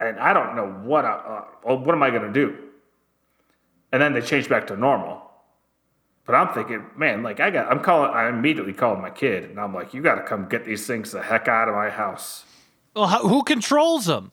[0.00, 1.06] And I don't know what.
[1.06, 2.58] I, uh, what am I going to do?
[3.92, 5.22] And then they changed back to normal.
[6.24, 9.58] But I'm thinking, man, like I got, I'm calling, I immediately called my kid, and
[9.58, 12.44] I'm like, you got to come get these things the heck out of my house.
[12.94, 14.30] Well, how, who controls them?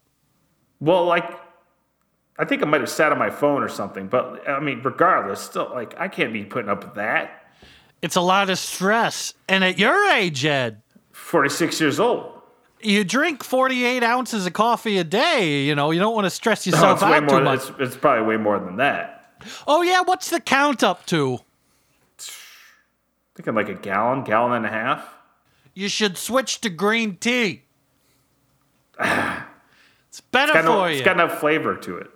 [0.79, 1.29] Well, like,
[2.37, 5.41] I think I might have sat on my phone or something, but I mean, regardless,
[5.41, 7.51] still, like, I can't be putting up with that.
[8.01, 9.33] It's a lot of stress.
[9.49, 12.41] And at your age, Ed, 46 years old.
[12.81, 15.63] you drink 48 ounces of coffee a day.
[15.63, 17.59] You know, you don't want to stress yourself out too much.
[17.61, 19.18] It's, it's probably way more than that.
[19.67, 20.01] Oh, yeah.
[20.01, 21.39] What's the count up to?
[23.35, 25.15] thinking like a gallon, gallon and a half.
[25.73, 27.63] You should switch to green tea.
[28.99, 30.95] it's better It's for no, you.
[30.97, 32.09] it's got enough flavor to it.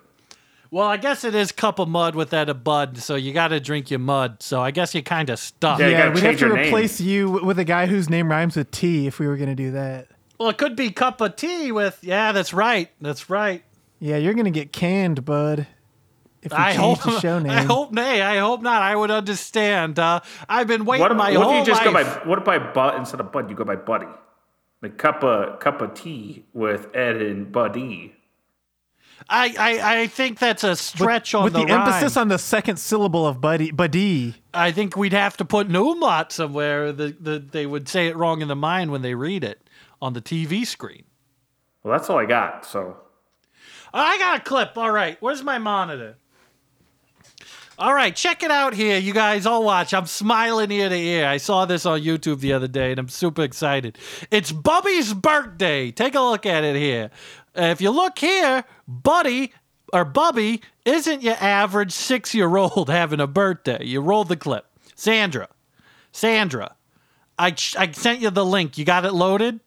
[0.69, 3.59] well, I guess it is cup of mud without a bud, so you got to
[3.61, 4.41] drink your mud.
[4.43, 5.79] So I guess you're kind of stuck.
[5.79, 6.67] Yeah, Yeah, we'd have to your name.
[6.67, 9.55] replace you with a guy whose name rhymes with T if we were going to
[9.55, 10.07] do that.
[10.39, 11.99] Well, it could be cup of tea with.
[12.01, 12.89] Yeah, that's right.
[12.99, 13.63] That's right.
[13.99, 15.67] Yeah, you're going to get canned, bud.
[16.43, 17.13] If we I change hope.
[17.13, 17.51] the show name.
[17.51, 18.21] I hope nay.
[18.21, 18.81] I hope not.
[18.81, 19.97] I would understand.
[19.99, 22.05] Uh, I've been waiting What if, my what whole if you just life.
[22.05, 24.07] go by what if by bud instead of bud you go by buddy?
[24.81, 28.15] Like cup of cup of tea with Ed and Buddy.
[29.29, 31.59] I, I I think that's a stretch on the word.
[31.61, 34.35] with the, the, emphasis on the second syllable of buddy, buddy.
[34.53, 36.91] I think we'd have to put an umlaut somewhere.
[36.91, 39.69] The, the they would say it wrong in the mind when they read it
[40.01, 41.03] on the TV screen.
[41.83, 42.65] Well, that's all I got.
[42.65, 42.97] So
[43.93, 44.77] I got a clip.
[44.77, 46.17] All right, where's my monitor?
[47.79, 49.47] All right, check it out here, you guys.
[49.47, 49.95] All watch.
[49.95, 51.25] I'm smiling ear to ear.
[51.25, 53.97] I saw this on YouTube the other day, and I'm super excited.
[54.29, 55.89] It's Bubby's birthday.
[55.89, 57.09] Take a look at it here.
[57.57, 59.53] Uh, if you look here, Buddy
[59.91, 63.83] or Bubby isn't your average six-year-old having a birthday.
[63.83, 64.67] You roll the clip.
[64.93, 65.49] Sandra,
[66.11, 66.75] Sandra,
[67.39, 68.77] I I sent you the link.
[68.77, 69.59] You got it loaded.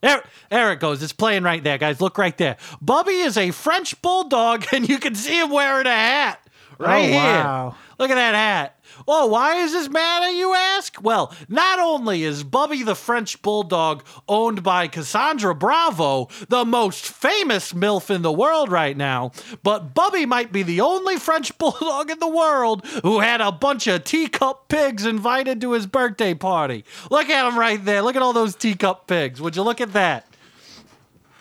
[0.00, 1.00] There, there it goes.
[1.00, 2.00] It's playing right there, guys.
[2.00, 2.56] Look right there.
[2.82, 6.40] Bubby is a French bulldog, and you can see him wearing a hat
[6.78, 7.16] right Oh, here.
[7.20, 7.74] wow.
[7.98, 8.72] Look at that hat.
[9.08, 11.00] Oh, why is this matter, you ask?
[11.02, 17.72] Well, not only is Bubby the French bulldog owned by Cassandra Bravo, the most famous
[17.72, 22.18] MILF in the world right now, but Bubby might be the only French bulldog in
[22.18, 26.84] the world who had a bunch of teacup pigs invited to his birthday party.
[27.10, 28.02] Look at him right there.
[28.02, 29.40] Look at all those teacup pigs.
[29.40, 30.26] Would you look at that?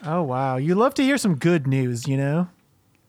[0.06, 2.48] Oh wow, you love to hear some good news, you know.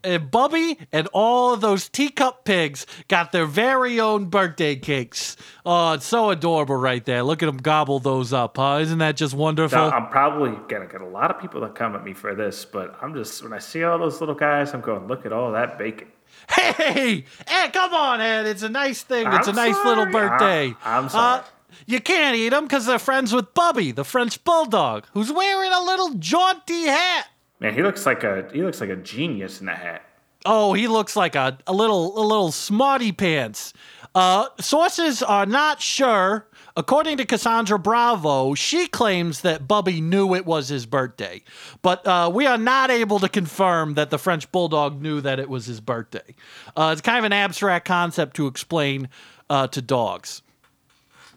[0.06, 5.36] And Bubby and all of those teacup pigs got their very own birthday cakes.
[5.64, 7.22] Oh, it's so adorable right there.
[7.22, 8.78] Look at them gobble those up, huh?
[8.80, 9.78] Isn't that just wonderful?
[9.78, 12.64] now, I'm probably gonna get a lot of people that come at me for this,
[12.64, 15.52] but I'm just when I see all those little guys, I'm going, look at all
[15.52, 16.08] that bacon.
[16.50, 18.46] Hey, hey, come on, Ed.
[18.46, 19.26] It's a nice thing.
[19.32, 20.74] It's I'm a nice little birthday.
[20.84, 21.40] I- I'm sorry.
[21.40, 21.44] Uh,
[21.86, 25.80] you can't eat them because they're friends with Bubby, the French bulldog, who's wearing a
[25.82, 27.26] little jaunty hat.
[27.60, 30.02] Man, he looks like a he looks like a genius in that hat.
[30.44, 33.72] Oh, he looks like a, a little a little smarty pants.
[34.14, 36.46] Uh, sources are not sure.
[36.78, 41.42] According to Cassandra Bravo, she claims that Bubby knew it was his birthday,
[41.80, 45.48] but uh, we are not able to confirm that the French bulldog knew that it
[45.48, 46.34] was his birthday.
[46.76, 49.08] Uh, it's kind of an abstract concept to explain
[49.48, 50.42] uh, to dogs.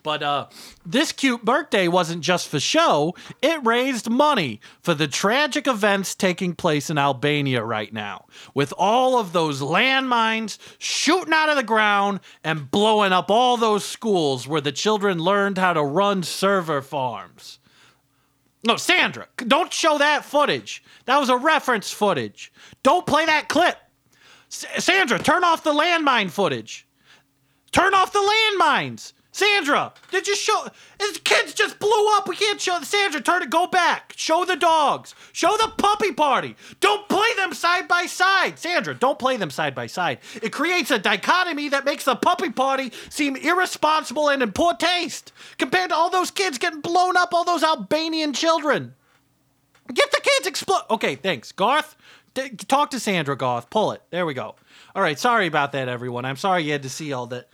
[0.09, 0.47] But uh,
[0.83, 6.55] this cute birthday wasn't just for show, it raised money for the tragic events taking
[6.55, 12.21] place in Albania right now, with all of those landmines shooting out of the ground
[12.43, 17.59] and blowing up all those schools where the children learned how to run server farms.
[18.63, 20.83] No, Sandra, don't show that footage.
[21.05, 22.51] That was a reference footage.
[22.81, 23.77] Don't play that clip.
[24.51, 26.87] S- Sandra, turn off the landmine footage.
[27.71, 28.17] Turn off the
[28.57, 29.13] landmines.
[29.39, 30.67] Sandra, did you show?
[30.99, 32.27] His kids just blew up.
[32.27, 32.81] We can't show.
[32.81, 33.49] Sandra, turn it.
[33.49, 34.11] Go back.
[34.17, 35.15] Show the dogs.
[35.31, 36.57] Show the puppy party.
[36.81, 38.59] Don't play them side by side.
[38.59, 40.19] Sandra, don't play them side by side.
[40.43, 45.31] It creates a dichotomy that makes the puppy party seem irresponsible and in poor taste
[45.57, 47.33] compared to all those kids getting blown up.
[47.33, 48.93] All those Albanian children.
[49.93, 50.83] Get the kids explode.
[50.89, 51.95] Okay, thanks, Garth.
[52.33, 53.69] D- talk to Sandra, Garth.
[53.69, 54.01] Pull it.
[54.09, 54.55] There we go.
[54.93, 55.17] All right.
[55.17, 56.25] Sorry about that, everyone.
[56.25, 57.47] I'm sorry you had to see all that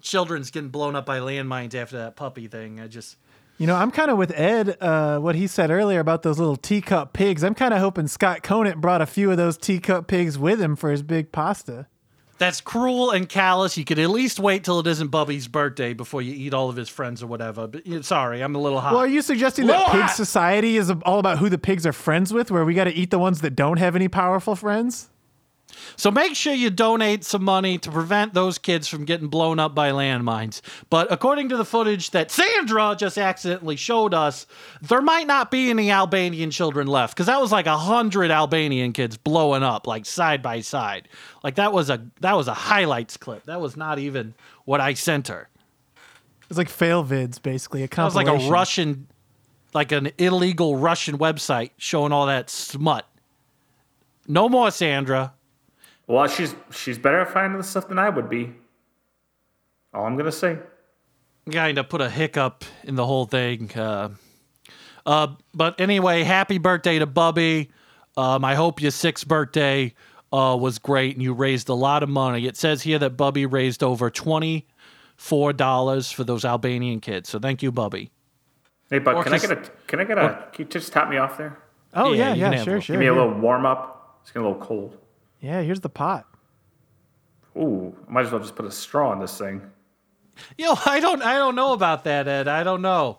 [0.00, 2.80] children's getting blown up by landmines after that puppy thing.
[2.80, 3.16] I just.
[3.58, 4.78] You know, I'm kind of with Ed.
[4.80, 7.44] Uh, what he said earlier about those little teacup pigs.
[7.44, 10.76] I'm kind of hoping Scott Conant brought a few of those teacup pigs with him
[10.76, 11.86] for his big pasta.
[12.40, 13.76] That's cruel and callous.
[13.76, 16.76] You could at least wait till it isn't Bubby's birthday before you eat all of
[16.76, 17.66] his friends or whatever.
[17.66, 18.94] But sorry, I'm a little hot.
[18.94, 19.92] Well, are you suggesting that Lord!
[19.92, 22.94] pig society is all about who the pigs are friends with, where we got to
[22.94, 25.10] eat the ones that don't have any powerful friends?
[25.96, 29.74] So make sure you donate some money to prevent those kids from getting blown up
[29.74, 30.60] by landmines.
[30.88, 34.46] But according to the footage that Sandra just accidentally showed us,
[34.82, 38.92] there might not be any Albanian children left because that was like a hundred Albanian
[38.92, 41.08] kids blowing up like side by side.
[41.42, 43.44] Like that was a that was a highlights clip.
[43.44, 45.48] That was not even what I sent her.
[46.50, 47.84] It's like fail vids, basically.
[47.84, 48.50] A That was like a.
[48.50, 49.06] Russian,
[49.72, 53.06] like an illegal Russian website showing all that smut.
[54.26, 55.32] No more, Sandra.
[56.10, 58.52] Well, she's she's better at finding the stuff than I would be.
[59.94, 60.58] All I'm gonna say.
[61.52, 63.70] kind of put a hiccup in the whole thing.
[63.76, 64.08] Uh,
[65.06, 67.70] uh, but anyway, happy birthday to Bubby.
[68.16, 69.94] Um, I hope your sixth birthday
[70.32, 72.44] uh, was great and you raised a lot of money.
[72.44, 74.66] It says here that Bubby raised over twenty
[75.14, 77.28] four dollars for those Albanian kids.
[77.28, 78.10] So thank you, Bubby.
[78.90, 81.08] Hey, Buck, Or can I get a can I get a can you just tap
[81.08, 81.56] me off there?
[81.94, 82.94] Oh Yeah, yeah, you yeah, can sure, sure.
[82.94, 84.18] Give me a little warm up.
[84.22, 84.96] It's getting a little cold.
[85.40, 86.26] Yeah, here's the pot.
[87.56, 89.62] Ooh, might as well just put a straw in this thing.
[90.56, 92.48] Yo, I don't, I don't know about that, Ed.
[92.48, 93.18] I don't know.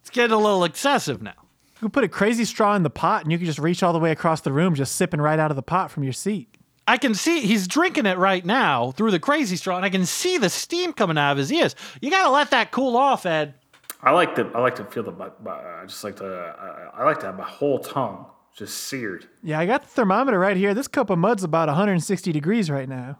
[0.00, 1.32] It's getting a little excessive now.
[1.38, 3.92] You can put a crazy straw in the pot, and you can just reach all
[3.92, 6.48] the way across the room, just sipping right out of the pot from your seat.
[6.86, 10.04] I can see he's drinking it right now through the crazy straw, and I can
[10.04, 11.74] see the steam coming out of his ears.
[12.02, 13.54] You gotta let that cool off, Ed.
[14.02, 16.26] I like to I like to feel the bu- bu- uh, I just like to
[16.26, 19.26] uh, I, I like to have my whole tongue just seared.
[19.42, 20.74] Yeah, I got the thermometer right here.
[20.74, 23.18] This cup of mud's about 160 degrees right now.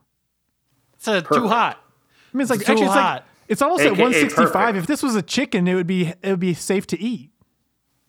[0.94, 1.78] It's uh, too hot.
[2.32, 3.26] I mean, it's like It's too actually, it's like hot.
[3.48, 4.52] it's almost at 165.
[4.52, 4.78] perfect.
[4.78, 7.30] If this was a chicken, it would be it would be safe to eat.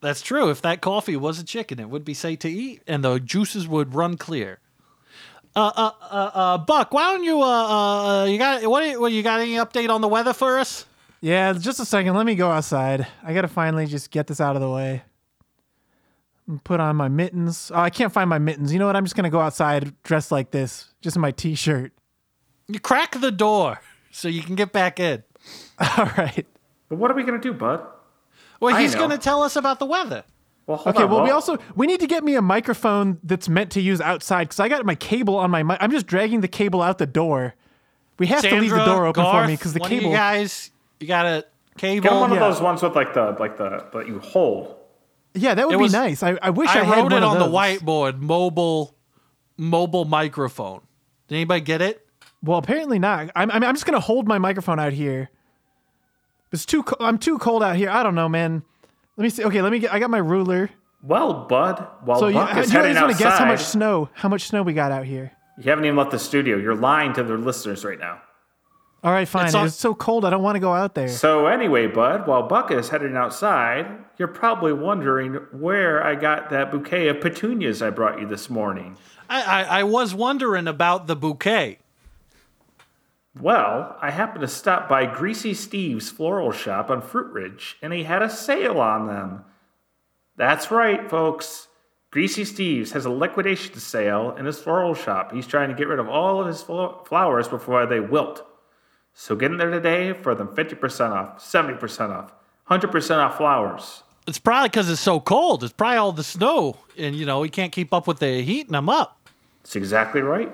[0.02, 0.50] That's true.
[0.50, 3.68] If that coffee was a chicken, it would be safe to eat, and the juices
[3.68, 4.60] would run clear.
[5.56, 9.00] Uh, uh, uh, uh Buck, why don't you, uh, uh, you got what?
[9.00, 9.40] What you got?
[9.40, 10.86] Any update on the weather for us?
[11.22, 12.14] Yeah, just a second.
[12.14, 13.08] Let me go outside.
[13.24, 15.02] I gotta finally just get this out of the way.
[16.48, 17.72] And Put on my mittens.
[17.74, 18.72] Oh, I can't find my mittens.
[18.72, 18.96] You know what?
[18.96, 21.92] I'm just gonna go outside dressed like this, just in my t-shirt.
[22.68, 23.80] You crack the door
[24.12, 25.24] so you can get back in.
[25.98, 26.46] All right.
[26.90, 27.82] But what are we gonna do, bud?
[28.60, 30.24] Well, I he's going to tell us about the weather.
[30.66, 31.04] Well, hold Okay.
[31.04, 34.00] on, Well, we also we need to get me a microphone that's meant to use
[34.02, 35.62] outside because I got my cable on my.
[35.62, 37.54] Mi- I'm just dragging the cable out the door.
[38.18, 40.06] We have to leave the door open Garth, for me because the one cable.
[40.06, 41.46] Of you guys, you got a
[41.78, 42.04] cable.
[42.10, 42.38] get one yeah.
[42.38, 44.76] of those ones with like the like the that you hold.
[45.36, 46.24] Yeah, that would It be was- nice.
[46.24, 48.20] I, I wish I, I had wrote one it of on the whiteboard.
[48.20, 48.96] Mobile,
[49.58, 50.82] mobile microphone.
[51.28, 52.06] Did anybody get it?
[52.44, 53.30] Well, apparently not.
[53.36, 55.30] I'm, I'm, I'm just gonna hold my microphone out here.
[56.52, 56.84] It's too.
[56.84, 57.90] Co- I'm too cold out here.
[57.90, 58.64] I don't know, man.
[59.18, 59.44] Let me see.
[59.46, 59.92] Okay, let me get.
[59.94, 60.70] I got my ruler.
[61.02, 63.46] Well, bud, while So you, Buck do is you heading guys want to guess how
[63.46, 64.10] much snow?
[64.14, 65.32] How much snow we got out here?
[65.58, 66.58] You haven't even left the studio.
[66.58, 68.22] You're lying to the listeners right now.
[69.06, 69.46] All right, fine.
[69.46, 70.26] It's It's, so cold.
[70.26, 71.08] I don't want to go out there.
[71.08, 73.86] So anyway, bud, while Buck is heading outside,
[74.18, 78.98] you're probably wondering where I got that bouquet of petunias I brought you this morning.
[79.30, 81.78] I, I, I was wondering about the bouquet.
[83.40, 88.06] Well, I happened to stop by Greasy Steve's floral shop on Fruit Ridge, and he
[88.06, 89.44] had a sale on them.
[90.36, 91.68] That's right, folks.
[92.10, 95.32] Greasy Steve's has a liquidation sale in his floral shop.
[95.32, 98.44] He's trying to get rid of all of his flo- flowers before they wilt.
[99.18, 102.34] So get in there today for them 50% off, 70% off,
[102.70, 104.04] 100% off flowers.
[104.28, 105.64] It's probably because it's so cold.
[105.64, 108.68] It's probably all the snow, and you know we can't keep up with the heat,
[108.68, 109.30] and I'm up.
[109.62, 110.52] That's exactly right.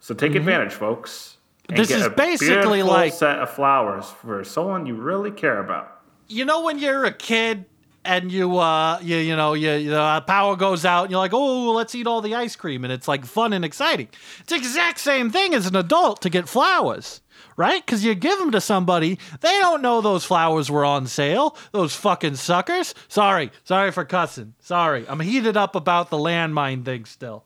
[0.00, 1.38] So take advantage, folks.
[1.68, 6.00] This is a basically like- set of flowers for someone you really care about.
[6.28, 7.64] You know when you're a kid
[8.04, 11.34] and you uh you you know you, you uh, power goes out and you're like
[11.34, 14.08] oh let's eat all the ice cream and it's like fun and exciting.
[14.40, 17.20] It's the exact same thing as an adult to get flowers.
[17.60, 17.84] Right?
[17.84, 21.58] Because you give them to somebody, they don't know those flowers were on sale.
[21.72, 22.94] Those fucking suckers.
[23.08, 24.54] Sorry, sorry for cussing.
[24.60, 27.44] Sorry, I'm heated up about the landmine thing still.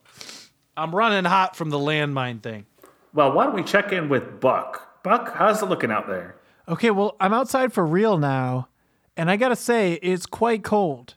[0.77, 2.65] I'm running hot from the landmine thing.
[3.13, 5.03] Well, why don't we check in with Buck?
[5.03, 6.37] Buck, how's it looking out there?
[6.69, 8.69] Okay, well, I'm outside for real now,
[9.17, 11.15] and I gotta say it's quite cold.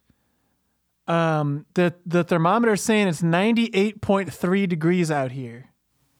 [1.06, 5.66] Um, the the thermometer's saying it's 98.3 degrees out here.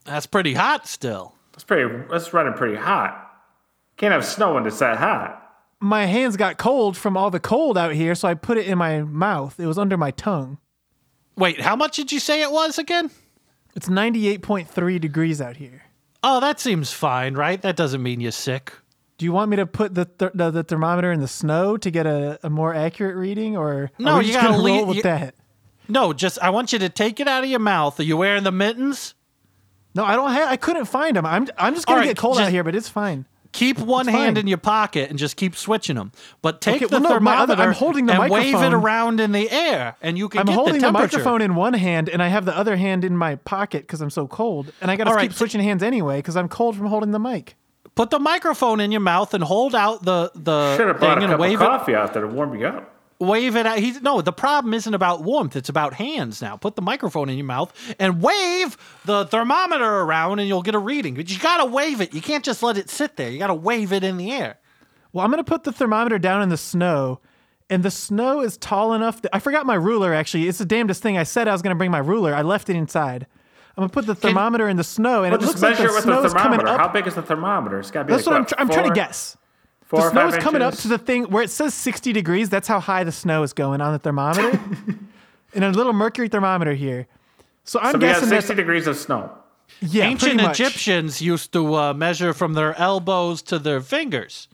[0.05, 1.35] That's pretty hot still.
[1.59, 2.05] That's pretty.
[2.09, 3.33] That's running pretty hot.
[3.97, 5.43] Can't have snow when it's that hot.
[5.81, 8.79] My hands got cold from all the cold out here, so I put it in
[8.79, 9.59] my mouth.
[9.59, 10.59] It was under my tongue.
[11.37, 13.11] Wait, how much did you say it was again?
[13.75, 15.83] It's 98.3 degrees out here.
[16.23, 17.61] Oh, that seems fine, right?
[17.61, 18.73] That doesn't mean you're sick.
[19.19, 21.91] Do you want me to put the th- the, the thermometer in the snow to
[21.91, 24.87] get a, a more accurate reading, or No, are we you just gotta roll leave-
[24.87, 25.35] with you- that?
[25.89, 27.99] No, just I want you to take it out of your mouth.
[27.99, 29.15] Are you wearing the mittens?
[29.95, 30.49] No, I don't have.
[30.49, 31.27] I couldn't find them.
[31.27, 33.25] I'm I'm just gonna All right, get cold out here, but it's fine.
[33.53, 34.43] Keep one It's hand fine.
[34.43, 36.13] in your pocket and just keep switching them.
[36.43, 38.75] But take Okay, the well, no, my other- thermometer I'm holding the and wave it
[38.75, 41.73] around in the air, and you can I'm get holding the the, microphone in one
[41.73, 44.91] hand, and I have the other hand in my pocket because I'm so cold, and
[44.91, 47.11] I got to All right, keep t- switching hands anyway because I'm cold from holding
[47.13, 47.57] the mic.
[47.95, 51.23] Put the microphone in your mouth and hold out the the Should have brought thing
[51.31, 52.95] a and cup of wave it coffee out there to warm you up.
[53.21, 53.79] Wave it out.
[53.79, 56.57] He's no, the problem isn't about warmth, it's about hands now.
[56.57, 60.79] Put the microphone in your mouth and wave the thermometer around and you'll get a
[60.79, 61.15] reading.
[61.15, 62.15] But you gotta wave it.
[62.15, 63.31] You can't just let it sit there.
[63.31, 64.59] You gotta wave it in the air.
[65.13, 67.21] Well, I'm going to put the thermometer down in the snow,
[67.71, 69.23] and the snow is tall enough.
[69.23, 70.49] That, I forgot my ruler, actually.
[70.49, 71.17] It's the damnedest thing.
[71.17, 72.35] I said I was going to bring my ruler.
[72.35, 73.27] I left it inside.
[73.77, 75.79] I'm going to put the thermometer in the snow, and Well, it just looks like
[75.79, 76.79] the it with snow the is coming up.
[76.79, 77.81] How big is the thermometer?
[77.81, 79.37] It's got to be That's like what I'm, what, tr- I'm trying to guess.
[79.89, 82.51] Four The snow is five coming up to the thing where it says 60 degrees.
[82.51, 84.61] That's how high the snow is going on the thermometer.
[85.55, 87.07] in a little mercury thermometer here.
[87.65, 89.33] So I'm So we have guessing 60 degrees of snow.
[89.81, 90.43] yeah, Ancient.
[90.43, 94.49] Egyptians used to uh, measure from their elbows to their fingers.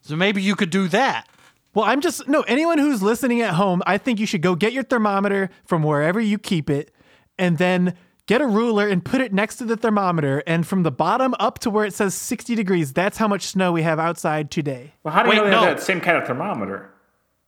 [0.00, 1.28] So maybe you could do that.
[1.72, 3.80] Well, I'm just no anyone who's listening at home.
[3.86, 6.92] I think you should go get your thermometer from wherever you keep it,
[7.38, 7.94] and then
[8.28, 10.44] get a ruler and put it next to the thermometer.
[10.46, 13.72] And from the bottom up to where it says 60 degrees, that's how much snow
[13.72, 14.92] we have outside today.
[15.02, 15.60] Well, how do you know they no.
[15.62, 16.90] have that same kind of thermometer?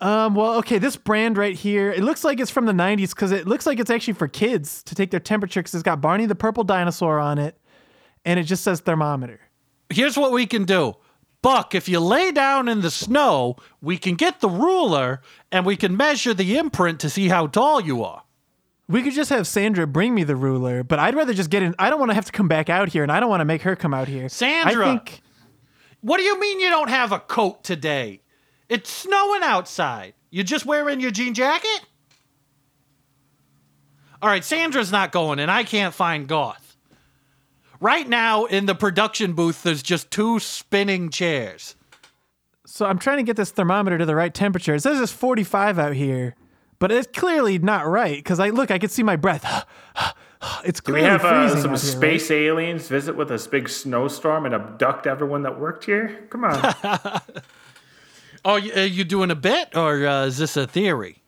[0.01, 3.31] Um, well, okay, this brand right here, it looks like it's from the 90s because
[3.31, 6.24] it looks like it's actually for kids to take their temperature because it's got Barney
[6.24, 7.61] the purple dinosaur on it,
[8.24, 9.39] and it just says thermometer.
[9.91, 10.95] Here's what we can do.
[11.43, 15.20] Buck, if you lay down in the snow, we can get the ruler
[15.53, 18.22] and we can measure the imprint to see how tall you are.
[18.91, 21.76] We could just have Sandra bring me the ruler, but I'd rather just get in.
[21.78, 23.45] I don't want to have to come back out here, and I don't want to
[23.45, 24.28] make her come out here.
[24.28, 24.84] Sandra!
[24.84, 25.20] I think
[26.01, 28.22] What do you mean you don't have a coat today?
[28.68, 30.14] It's snowing outside.
[30.30, 31.82] You just wearing your jean jacket?
[34.22, 36.76] All right, Sandra's not going, and I can't find Goth.
[37.80, 41.76] Right now in the production booth, there's just two spinning chairs.
[42.66, 42.86] so.
[42.86, 44.74] I'm trying to get this thermometer to the right temperature.
[44.74, 46.34] It says it's 45 out here,
[46.81, 48.72] but it's clearly not right because I look.
[48.72, 49.45] I can see my breath.
[50.64, 51.78] it's Do we have uh, some out here, right?
[51.78, 56.26] space aliens visit with this big snowstorm and abduct everyone that worked here?
[56.31, 57.20] Come on.
[58.43, 61.22] Oh, you, are you doing a bit, or uh, is this a theory?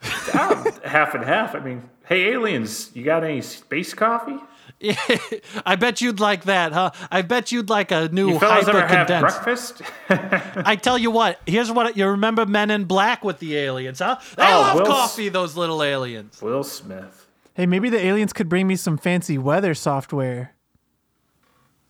[0.00, 1.54] half and half.
[1.54, 4.38] I mean, hey, aliens, you got any space coffee?
[5.66, 6.90] I bet you'd like that, huh?
[7.10, 9.42] I bet you'd like a new You fellas hyper ever have condensed.
[9.42, 9.82] breakfast?
[10.66, 14.18] I tell you what, here's what you remember Men in Black with the aliens, huh?
[14.36, 16.40] They Oh, love Will S- coffee, those little aliens.
[16.42, 17.26] Will Smith.
[17.54, 20.54] Hey, maybe the aliens could bring me some fancy weather software.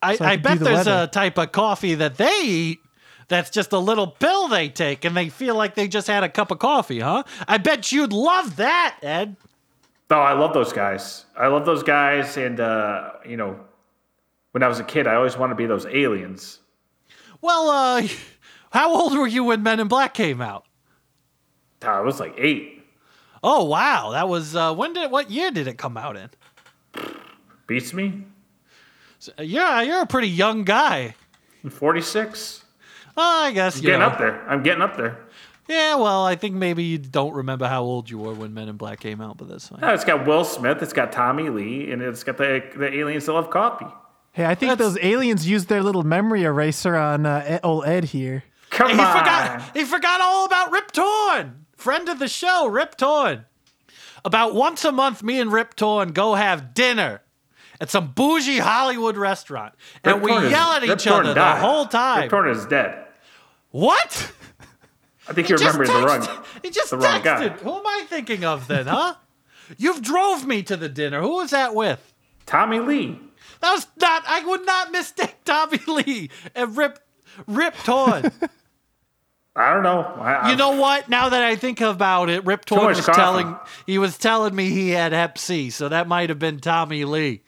[0.03, 1.05] I, So I I bet the there's weather.
[1.05, 2.81] a type of coffee that they eat
[3.29, 6.29] that's just a little pill they take and they feel like they just had a
[6.29, 7.23] cup of coffee, huh?
[7.49, 9.37] I bet you'd love that, Ed.
[10.11, 11.25] Oh, I love those guys.
[11.37, 12.37] I love those guys.
[12.37, 13.59] And, uh, you know,
[14.53, 16.61] when I was a kid, I always wanted to be those aliens.
[17.41, 18.07] Well, uh,
[18.71, 20.65] how old were you when Men in Black came out?
[21.85, 22.83] Uh, I was like eight.
[23.43, 26.31] Oh wow, that was uh, when did what year did it come out in?
[27.67, 28.25] Beats me.
[29.39, 31.15] Yeah, you're a pretty young guy.
[31.69, 32.65] 46.
[33.17, 34.07] Oh, I guess you Getting know.
[34.07, 34.49] up there.
[34.49, 35.24] I'm getting up there.
[35.67, 38.77] Yeah, well, I think maybe you don't remember how old you were when Men in
[38.77, 39.83] Black came out, but that's fine.
[39.83, 43.27] Uh, it's got Will Smith, it's got Tommy Lee, and it's got the, the aliens
[43.27, 43.87] that love coffee.
[44.33, 47.87] Hey, I think That's- those aliens used their little memory eraser on uh, Ed- old
[47.87, 48.45] Ed here.
[48.71, 49.19] Come he on.
[49.19, 49.71] forgot.
[49.77, 53.45] He forgot all about Rip Torn, friend of the show, Rip Torn.
[54.25, 57.23] About once a month, me and Rip Torn go have dinner
[57.81, 61.21] at some bougie Hollywood restaurant, and Rip we Torn is- yell at Rip each Torn
[61.21, 61.61] other the died.
[61.61, 62.23] whole time.
[62.23, 63.05] Rip Torn is dead.
[63.71, 64.33] what?
[65.29, 66.45] I think you're remembering the wrong.
[66.63, 67.49] He just the wrong guy.
[67.49, 69.15] Who am I thinking of then, huh?
[69.79, 71.21] You've drove me to the dinner.
[71.23, 72.13] Who was that with?
[72.47, 73.19] Tommy Lee.
[73.61, 74.23] That was not.
[74.27, 76.99] I would not mistake Tommy Lee and Rip
[77.47, 78.31] Rip Torn.
[79.57, 80.01] I don't know.
[80.01, 81.09] I, You know what?
[81.09, 83.17] Now that I think about it, Rip Torn was coffee.
[83.21, 83.57] telling
[83.87, 87.43] he was telling me he had Hep C, so that might have been Tommy Lee.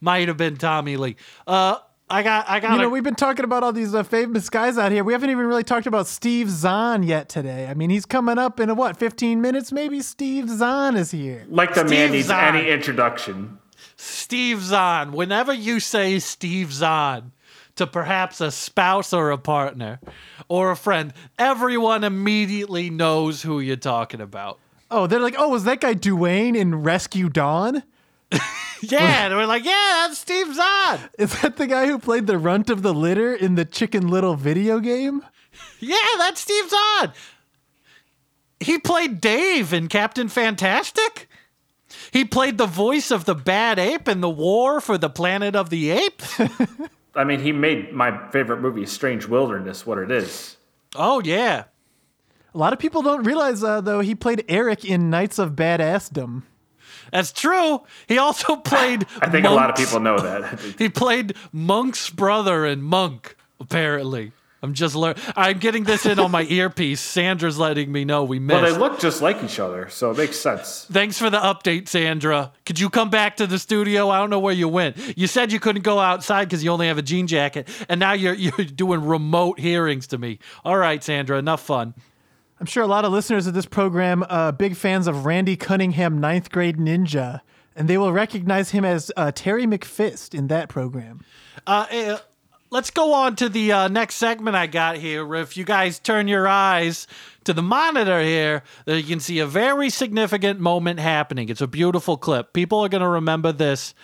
[0.00, 1.16] Might have been Tommy Lee.
[1.46, 1.78] Uh,
[2.10, 2.72] I got, I got.
[2.72, 5.04] You know, we've been talking about all these uh, famous guys out here.
[5.04, 7.66] We haven't even really talked about Steve Zahn yet today.
[7.68, 10.00] I mean, he's coming up in a, what, 15 minutes maybe?
[10.00, 11.44] Steve Zahn is here.
[11.50, 12.56] like the man needs Zahn.
[12.56, 13.58] any introduction.
[13.96, 15.12] Steve Zahn.
[15.12, 17.32] Whenever you say Steve Zahn
[17.76, 20.00] to perhaps a spouse or a partner
[20.48, 24.58] or a friend, everyone immediately knows who you're talking about.
[24.90, 27.82] Oh, they're like, oh, was that guy Duane in Rescue Dawn?
[28.80, 31.00] Yeah, and we're like, yeah, that's Steve Zahn.
[31.18, 34.36] Is that the guy who played the runt of the litter in the Chicken Little
[34.36, 35.24] video game?
[35.80, 37.12] Yeah, that's Steve Zahn.
[38.60, 41.28] He played Dave in Captain Fantastic.
[42.12, 45.70] He played the voice of the bad ape in the war for the Planet of
[45.70, 46.40] the Apes.
[47.14, 50.56] I mean, he made my favorite movie, Strange Wilderness, what it is.
[50.94, 51.64] Oh yeah.
[52.54, 56.42] A lot of people don't realize, uh, though, he played Eric in Knights of Badassdom.
[57.12, 57.82] That's true.
[58.06, 59.06] He also played.
[59.20, 60.58] I think a lot of people know that.
[60.78, 63.36] He played Monk's brother in Monk.
[63.60, 64.32] Apparently,
[64.62, 65.22] I'm just learning.
[65.36, 67.00] I'm getting this in on my earpiece.
[67.00, 68.62] Sandra's letting me know we missed.
[68.62, 70.86] well, they look just like each other, so it makes sense.
[70.90, 72.52] Thanks for the update, Sandra.
[72.66, 74.10] Could you come back to the studio?
[74.10, 74.96] I don't know where you went.
[75.18, 78.12] You said you couldn't go outside because you only have a jean jacket, and now
[78.12, 80.38] you're you're doing remote hearings to me.
[80.64, 81.94] All right, Sandra, enough fun.
[82.60, 86.18] I'm sure a lot of listeners of this program uh, big fans of Randy Cunningham,
[86.18, 87.40] ninth grade ninja,
[87.76, 91.24] and they will recognize him as uh, Terry McFist in that program.
[91.68, 92.18] Uh, eh,
[92.70, 95.36] let's go on to the uh, next segment I got here.
[95.36, 97.06] If you guys turn your eyes
[97.44, 101.50] to the monitor here, uh, you can see a very significant moment happening.
[101.50, 102.52] It's a beautiful clip.
[102.52, 103.94] People are going to remember this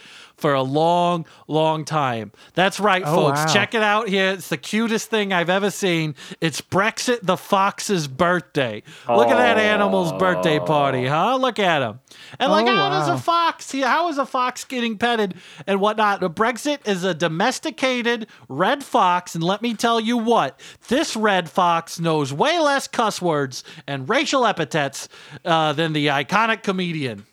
[0.45, 2.31] for a long, long time.
[2.53, 3.39] That's right, Oh, folks.
[3.39, 3.47] wow.
[3.55, 4.33] Check it out here.
[4.33, 6.15] It's the cutest thing I've ever seen.
[6.39, 8.83] It's Brexit the Fox's birthday.
[9.09, 11.37] Look at that animal's birthday party, huh?
[11.37, 12.01] Look at him.
[12.39, 13.73] And like, Oh, how does a fox?
[13.73, 15.33] How is a fox getting petted
[15.67, 16.21] and whatnot?
[16.21, 21.99] Brexit is a domesticated red fox, and let me tell you what, this red fox
[21.99, 25.09] knows way less cuss words and racial epithets
[25.47, 27.25] uh, than the iconic comedian.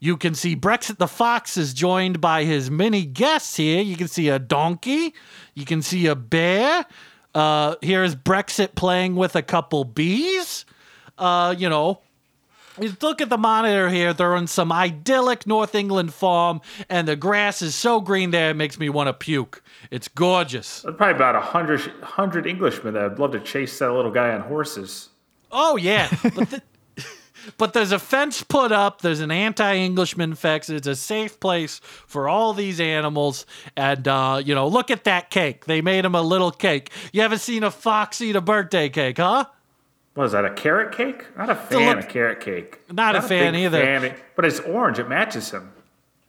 [0.00, 3.82] You can see Brexit the Fox is joined by his many guests here.
[3.82, 5.14] You can see a donkey.
[5.54, 6.84] You can see a bear.
[7.34, 10.64] Uh, here's Brexit playing with a couple bees.
[11.18, 12.00] Uh, you know,
[12.80, 14.12] you look at the monitor here.
[14.12, 18.54] They're on some idyllic North England farm, and the grass is so green there it
[18.54, 19.62] makes me want to puke.
[19.90, 20.82] It's gorgeous.
[20.82, 24.32] There's probably about a hundred, hundred Englishmen that would love to chase that little guy
[24.32, 25.10] on horses.
[25.52, 26.62] Oh yeah, but the,
[27.58, 29.00] but there's a fence put up.
[29.02, 30.70] There's an anti-Englishman fence.
[30.70, 33.46] It's a safe place for all these animals.
[33.76, 35.66] And uh, you know, look at that cake.
[35.66, 36.90] They made him a little cake.
[37.12, 39.46] You haven't seen a fox eat a birthday cake, huh?
[40.16, 41.26] Was that, a carrot cake?
[41.36, 42.78] Not a fan look- of carrot cake.
[42.92, 43.80] Not a fan either.
[43.80, 44.14] fan.
[44.36, 45.00] But it's orange.
[45.00, 45.72] It matches him.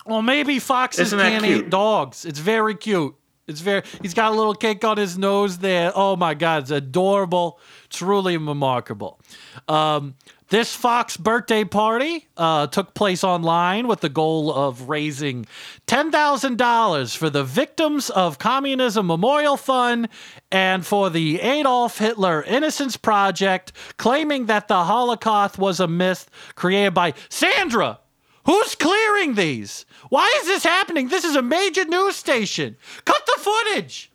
[0.08, 2.26] Well, maybe foxes Isn't can't eat dogs.
[2.26, 3.16] It's very cute.
[3.48, 3.84] It's very.
[4.02, 5.92] He's got a little cake on his nose there.
[5.94, 7.60] Oh my God, it's adorable.
[7.90, 9.20] Truly remarkable.
[9.68, 10.16] Um,
[10.50, 15.46] this Fox birthday party uh, took place online with the goal of raising
[15.88, 20.08] ten thousand dollars for the Victims of Communism Memorial Fund
[20.52, 26.94] and for the Adolf Hitler Innocence Project, claiming that the Holocaust was a myth created
[26.94, 28.00] by Sandra.
[28.46, 29.88] Who's clearing these?
[30.10, 31.08] Why is this happening?
[31.08, 32.78] This is a major news station.
[33.04, 34.12] Cut the footage.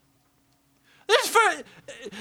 [1.08, 1.40] This for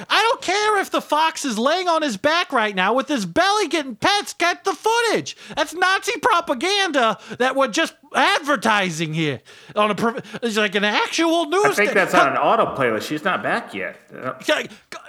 [0.09, 3.25] I don't care if the fox is laying on his back right now with his
[3.25, 4.33] belly getting pets.
[4.33, 5.35] Get the footage.
[5.55, 9.41] That's Nazi propaganda that we're just advertising here
[9.75, 10.23] on a.
[10.43, 11.65] It's like an actual news.
[11.65, 13.07] I think that's Cut- on an auto playlist.
[13.07, 13.97] She's not back yet.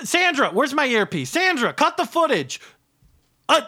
[0.02, 1.30] Sandra, where's my earpiece?
[1.30, 2.60] Sandra, cut the footage.
[3.50, 3.62] Uh,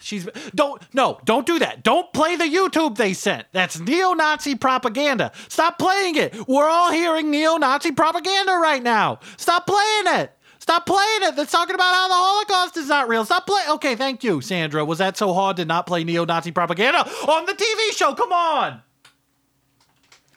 [0.00, 1.84] she's don't no don't do that.
[1.84, 3.46] Don't play the YouTube they sent.
[3.52, 5.30] That's neo-Nazi propaganda.
[5.48, 6.48] Stop playing it.
[6.48, 9.20] We're all hearing neo-Nazi propaganda right now.
[9.36, 10.32] Stop playing it.
[10.58, 11.36] Stop playing it.
[11.36, 13.24] That's talking about how the Holocaust is not real.
[13.24, 13.68] Stop playing.
[13.72, 14.84] Okay, thank you, Sandra.
[14.84, 18.14] Was that so hard to not play neo-Nazi propaganda on the TV show?
[18.14, 18.82] Come on.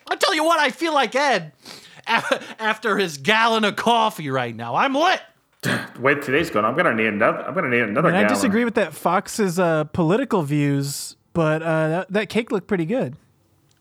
[0.09, 1.53] I tell you what, I feel like Ed
[2.07, 4.75] after his gallon of coffee right now.
[4.75, 5.21] I'm lit.
[5.99, 6.65] Wait, today's going.
[6.65, 7.39] I'm gonna need another.
[7.39, 8.09] I'm gonna need another.
[8.09, 12.67] And I disagree with that Fox's uh, political views, but uh, that, that cake looked
[12.67, 13.15] pretty good.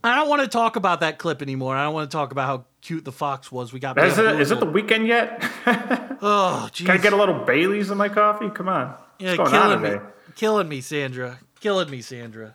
[0.03, 1.77] I don't want to talk about that clip anymore.
[1.77, 3.72] I don't want to talk about how cute the fox was.
[3.72, 5.43] We got Is it, is it the weekend yet?
[5.66, 7.03] oh, Can I jeez.
[7.03, 8.49] get a little Bailey's in my coffee?
[8.51, 8.95] Come on.
[9.18, 10.07] Yeah, What's going on killing me,
[10.37, 12.55] killing me, Sandra, killing me, Sandra.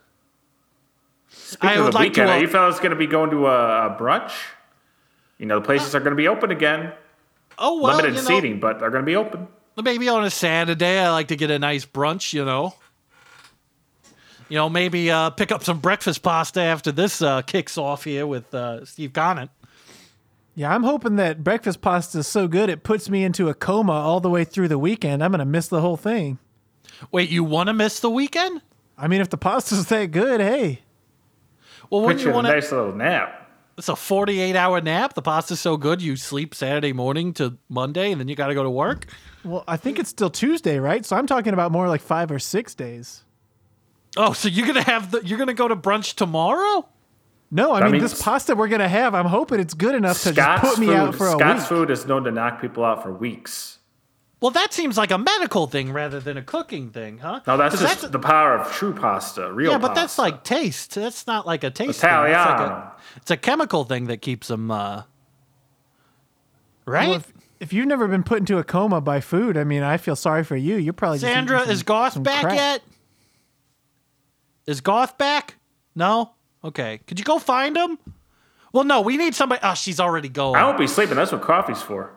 [1.30, 3.08] Speaking I of would the like to, weekend, uh, are you fellas going to be
[3.08, 4.32] going to a, a brunch?
[5.38, 6.94] You know, the places are going to be open again.
[7.64, 9.48] Oh well, Limited you know, seating, but they're going to be open.
[9.82, 12.34] maybe on a Saturday, I like to get a nice brunch.
[12.34, 12.74] You know,
[14.50, 18.26] you know, maybe uh, pick up some breakfast pasta after this uh, kicks off here
[18.26, 19.52] with uh, Steve Conant.
[20.56, 23.94] Yeah, I'm hoping that breakfast pasta is so good it puts me into a coma
[23.94, 25.24] all the way through the weekend.
[25.24, 26.40] I'm going to miss the whole thing.
[27.12, 28.62] Wait, you want to miss the weekend?
[28.98, 30.82] I mean, if the pasta's that good, hey.
[31.90, 33.41] Well, Put you you in a nice little nap.
[33.78, 35.14] It's a 48 hour nap.
[35.14, 38.54] The pasta's so good, you sleep Saturday morning to Monday, and then you got to
[38.54, 39.06] go to work.
[39.44, 41.06] Well, I think it's still Tuesday, right?
[41.06, 43.24] So I'm talking about more like five or six days.
[44.18, 45.26] Oh, so you're gonna have the?
[45.26, 46.88] You're gonna go to brunch tomorrow?
[47.50, 49.16] No, I That mean means- this pasta we're gonna have.
[49.16, 51.62] I'm hoping it's good enough to Scott's just put me food, out for a Scott's
[51.62, 51.70] week.
[51.70, 53.80] food is known to knock people out for weeks.
[54.42, 57.42] Well, that seems like a medical thing rather than a cooking thing, huh?
[57.46, 60.96] No, that's just the power of true pasta, real yeah, but that's like taste.
[60.96, 62.02] That's not like a taste.
[62.02, 62.10] thing.
[62.10, 62.92] That's like a, Italiano.
[63.18, 65.04] it's a chemical thing that keeps them uh,
[66.86, 67.10] right?
[67.10, 69.98] Well, if, if you've never been put into a coma by food, I mean, I
[69.98, 70.76] feel sorry for you.
[70.78, 72.56] You're probably just eating Sandra, some- is Goth some back crap.
[72.56, 72.82] yet?
[74.66, 75.56] Is Goth back?
[75.96, 76.32] No?
[76.64, 77.00] Okay.
[77.06, 78.00] Could you go find him?
[78.74, 79.60] Well, no, we need somebody.
[79.64, 80.56] Oh, she's already going.
[80.56, 81.16] I won't be sleeping.
[81.16, 82.12] That's what coffee's for.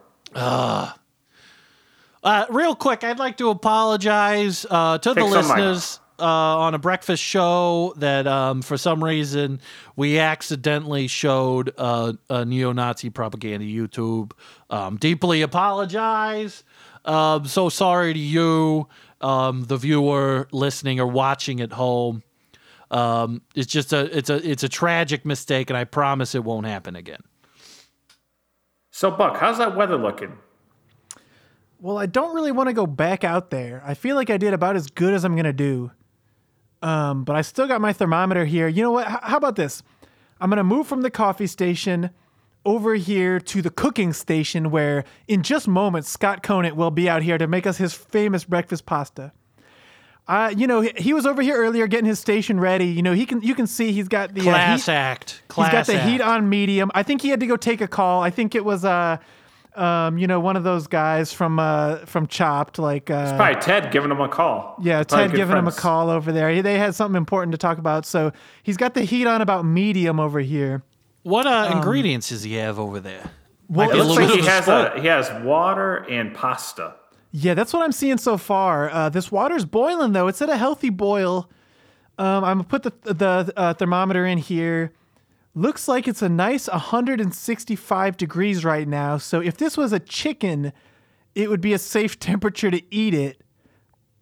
[2.24, 5.34] Uh, real quick, I'd like to apologize uh, to the Take Mike.
[5.34, 9.60] listeners uh, on a breakfast show that um, for some reason
[9.94, 14.32] we accidentally showed uh, a neo Nazi propaganda YouTube.
[14.70, 16.64] Um, deeply apologize.
[17.04, 18.88] Um, so sorry to you,
[19.20, 22.22] um, the viewer listening or watching at home.
[22.90, 26.66] Um, it's just a it's a it's a tragic mistake, and I promise it won't
[26.66, 27.20] happen again.
[28.92, 30.38] So, Buck, how's that weather looking?
[31.84, 33.82] Well, I don't really want to go back out there.
[33.84, 35.90] I feel like I did about as good as I'm going to do.
[36.80, 38.68] Um, but I still got my thermometer here.
[38.68, 39.06] You know what?
[39.06, 39.82] H- how about this?
[40.40, 42.08] I'm going to move from the coffee station
[42.64, 47.22] over here to the cooking station where in just moments Scott Conant will be out
[47.22, 49.32] here to make us his famous breakfast pasta.
[50.26, 52.86] Uh, you know, he, he was over here earlier getting his station ready.
[52.86, 55.30] You know, he can you can see he's got the uh, Class heat- act.
[55.32, 56.08] He's Class got the act.
[56.08, 56.90] heat on medium.
[56.94, 58.22] I think he had to go take a call.
[58.22, 59.18] I think it was uh
[59.76, 63.90] um, you know, one of those guys from uh from Chopped, like uh Probably Ted
[63.92, 64.76] giving him a call.
[64.82, 66.50] yeah, Probably Ted good giving him a call over there.
[66.50, 69.64] He- They had something important to talk about, so he's got the heat on about
[69.64, 70.82] medium over here.
[71.22, 73.22] What uh, ingredients does he have over there?
[73.22, 73.30] Um,
[73.68, 76.94] Well, Might It looks like he has a he has water and pasta.
[77.32, 78.90] Yeah, that's what I'm seeing so far.
[78.90, 80.28] Uh, this water's boiling though.
[80.28, 81.48] It's at a healthy boil.
[82.16, 84.92] Um, I'm gonna put the the uh, thermometer in here.
[85.54, 89.18] Looks like it's a nice 165 degrees right now.
[89.18, 90.72] So if this was a chicken,
[91.34, 93.40] it would be a safe temperature to eat it.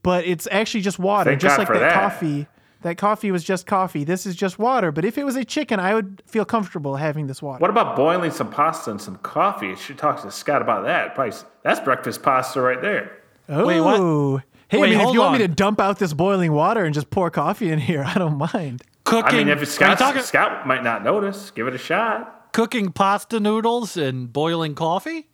[0.03, 1.95] But it's actually just water, Thank just God like for that, that.
[1.95, 2.47] coffee.
[2.83, 4.03] That coffee was just coffee.
[4.03, 4.91] This is just water.
[4.91, 7.61] But if it was a chicken, I would feel comfortable having this water.
[7.61, 9.69] What about boiling some pasta and some coffee?
[9.69, 11.15] You should talk to Scott about that.
[11.15, 13.19] Probably, that's breakfast pasta right there.
[13.49, 14.01] Oh, Wait, what?
[14.01, 14.43] Oh.
[14.67, 16.85] Hey, Wait, I mean, if hold you want me to dump out this boiling water
[16.85, 18.83] and just pour coffee in here, I don't mind.
[19.05, 19.35] Cooking.
[19.35, 22.51] I mean, if are you Scott talking Scott might not notice, give it a shot.
[22.53, 25.29] cooking pasta noodles and boiling coffee?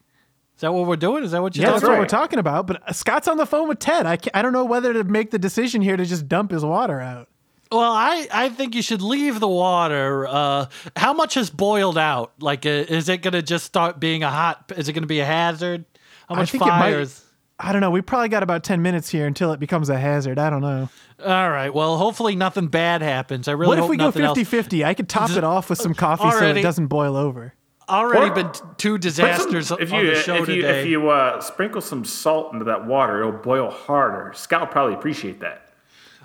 [0.56, 1.22] Is that what we're doing?
[1.22, 2.66] Is that what you're Yeah, that's talking what we're talking about.
[2.66, 4.06] But uh, Scott's on the phone with Ted.
[4.06, 7.00] I, I don't know whether to make the decision here to just dump his water
[7.00, 7.28] out.
[7.70, 10.26] Well, I, I think you should leave the water.
[10.26, 10.66] Uh,
[10.96, 12.32] how much has boiled out?
[12.40, 14.72] Like, uh, is it going to just start being a hot?
[14.76, 15.84] Is it going to be a hazard?
[16.28, 17.24] How much think it might- fires?
[17.60, 17.90] I don't know.
[17.90, 20.38] We probably got about 10 minutes here until it becomes a hazard.
[20.38, 20.88] I don't know.
[21.24, 21.74] All right.
[21.74, 23.48] Well, hopefully nothing bad happens.
[23.48, 24.48] I really What if we go nothing 50 else.
[24.48, 24.84] 50?
[24.84, 27.54] I could top it off with some coffee so it doesn't boil over.
[27.88, 30.82] Already Or- been t- two disasters some- if on you the show if you today.
[30.82, 34.30] if you uh, sprinkle some salt into that water, it'll boil harder.
[34.36, 35.70] Scott will probably appreciate that.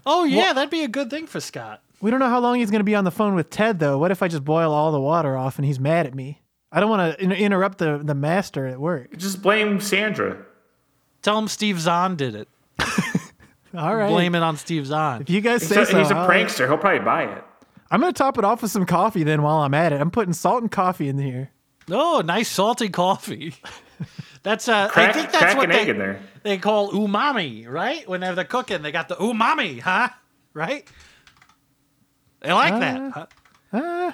[0.06, 1.82] oh yeah, that'd be a good thing for Scott.
[2.02, 3.98] We don't know how long he's going to be on the phone with Ted, though.
[3.98, 6.42] What if I just boil all the water off and he's mad at me?
[6.70, 9.16] I don't want to in- interrupt the, the master at work.
[9.18, 10.38] Just blame Sandra.
[11.24, 12.48] Tell him Steve Zahn did it.
[13.76, 14.10] All right.
[14.10, 15.22] Blame it on Steve Zahn.
[15.24, 16.68] If you guys He's say a, so, he's a I'll- prankster.
[16.68, 17.44] He'll probably buy it.
[17.90, 20.02] I'm going to top it off with some coffee then while I'm at it.
[20.02, 21.50] I'm putting salt and coffee in here.
[21.92, 23.54] Oh, nice salty coffee.
[24.44, 26.20] That's uh, I think that's crack what an they, egg in there.
[26.44, 28.06] they call umami, right?
[28.10, 30.10] Whenever they're cooking, they got the umami, huh?
[30.54, 30.86] Right?
[32.42, 33.30] They like that.
[33.72, 34.12] Huh?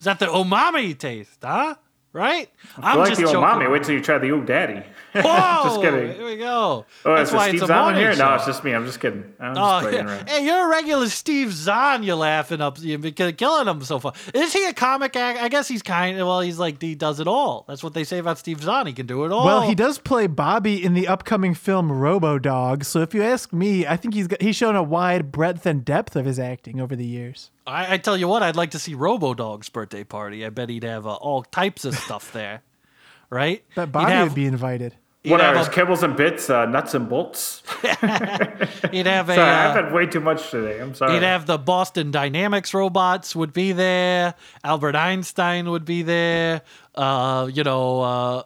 [0.00, 1.76] Is that the umami taste, huh?
[2.12, 2.50] Right?
[2.76, 3.48] I'm You like just the old joking.
[3.48, 3.68] mommy.
[3.68, 4.82] Wait till you try the old daddy.
[5.14, 5.60] Whoa!
[5.64, 6.12] Just kidding.
[6.14, 6.84] Here we go.
[7.04, 8.12] Oh, That's is it why Steve it's a Zahn here?
[8.14, 8.28] show.
[8.28, 8.72] No, it's just me.
[8.74, 9.24] I'm just kidding.
[9.38, 10.24] I'm just Oh, playing yeah.
[10.26, 12.02] Hey, you're a regular Steve Zahn.
[12.02, 12.98] You're laughing up, you're
[13.32, 14.12] killing him so far.
[14.34, 15.40] Is he a comic act?
[15.40, 16.26] I guess he's kind of.
[16.26, 17.64] Well, he's like he does it all.
[17.68, 18.86] That's what they say about Steve Zahn.
[18.88, 19.44] He can do it all.
[19.44, 22.82] Well, he does play Bobby in the upcoming film Robo Dog.
[22.84, 25.84] So if you ask me, I think he's got, he's shown a wide breadth and
[25.84, 27.50] depth of his acting over the years.
[27.66, 30.44] I, I tell you what, I'd like to see Robo Dog's birthday party.
[30.44, 32.62] I bet he'd have uh, all types of stuff there,
[33.30, 33.62] right?
[33.74, 34.94] But He'd Bobby have- would be invited.
[35.22, 37.62] he'd What have are his kibbles and bits, uh, nuts and bolts?
[37.82, 39.34] He'd have a.
[39.34, 40.80] Sorry, uh, I've had way too much today.
[40.80, 41.12] I'm sorry.
[41.14, 44.34] He'd have the Boston Dynamics robots would be there.
[44.64, 46.62] Albert Einstein would be there.
[46.94, 48.42] Uh, you know, uh,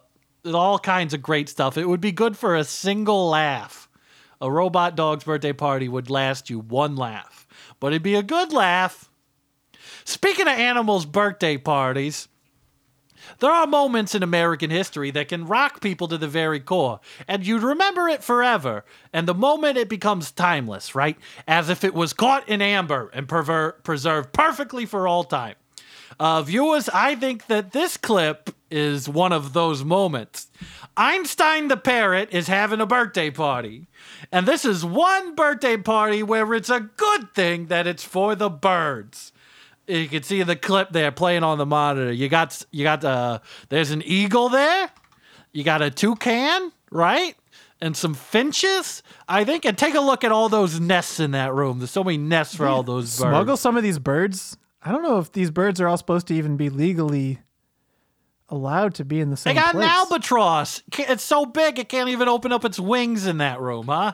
[0.53, 1.77] all kinds of great stuff.
[1.77, 3.89] It would be good for a single laugh.
[4.41, 7.44] A robot dog's birthday party would last you one laugh,
[7.85, 9.11] but it'd be a good laugh.
[10.05, 12.27] Speaking of animals' birthday parties,
[13.37, 17.45] there are moments in American history that can rock people to the very core, and
[17.45, 18.85] you'd remember it forever.
[19.13, 21.15] And the moment it becomes timeless, right?
[21.47, 25.53] As if it was caught in amber and perver- preserved perfectly for all time.
[26.19, 30.47] Uh, viewers, I think that this clip is one of those moments.
[30.97, 33.87] Einstein the parrot is having a birthday party.
[34.31, 38.49] And this is one birthday party where it's a good thing that it's for the
[38.49, 39.31] birds
[39.87, 42.11] you can see the clip there playing on the monitor.
[42.11, 43.39] You got you got uh
[43.69, 44.89] there's an eagle there.
[45.51, 47.35] You got a toucan, right?
[47.81, 49.65] And some finches, I think.
[49.65, 51.79] And take a look at all those nests in that room.
[51.79, 53.29] There's so many nests for all those birds.
[53.29, 54.57] Smuggle some of these birds.
[54.81, 57.39] I don't know if these birds are all supposed to even be legally
[58.49, 59.55] allowed to be in the same.
[59.55, 59.85] They got place.
[59.85, 60.83] an albatross.
[60.97, 64.13] It's so big it can't even open up its wings in that room, huh?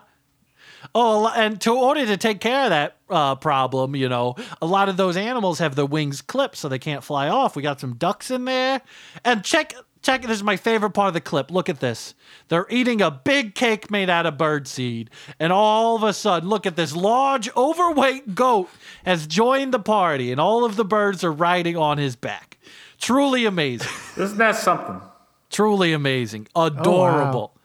[0.95, 4.89] Oh, and to order to take care of that uh, problem, you know, a lot
[4.89, 7.55] of those animals have their wings clipped so they can't fly off.
[7.55, 8.82] We got some ducks in there,
[9.23, 10.23] and check check.
[10.23, 11.51] This is my favorite part of the clip.
[11.51, 12.15] Look at this.
[12.47, 15.09] They're eating a big cake made out of birdseed,
[15.39, 18.69] and all of a sudden, look at this large, overweight goat
[19.05, 22.57] has joined the party, and all of the birds are riding on his back.
[23.02, 23.91] Truly amazing.
[24.18, 25.02] Isn't that something?
[25.49, 26.47] Truly amazing.
[26.56, 27.58] Adorable.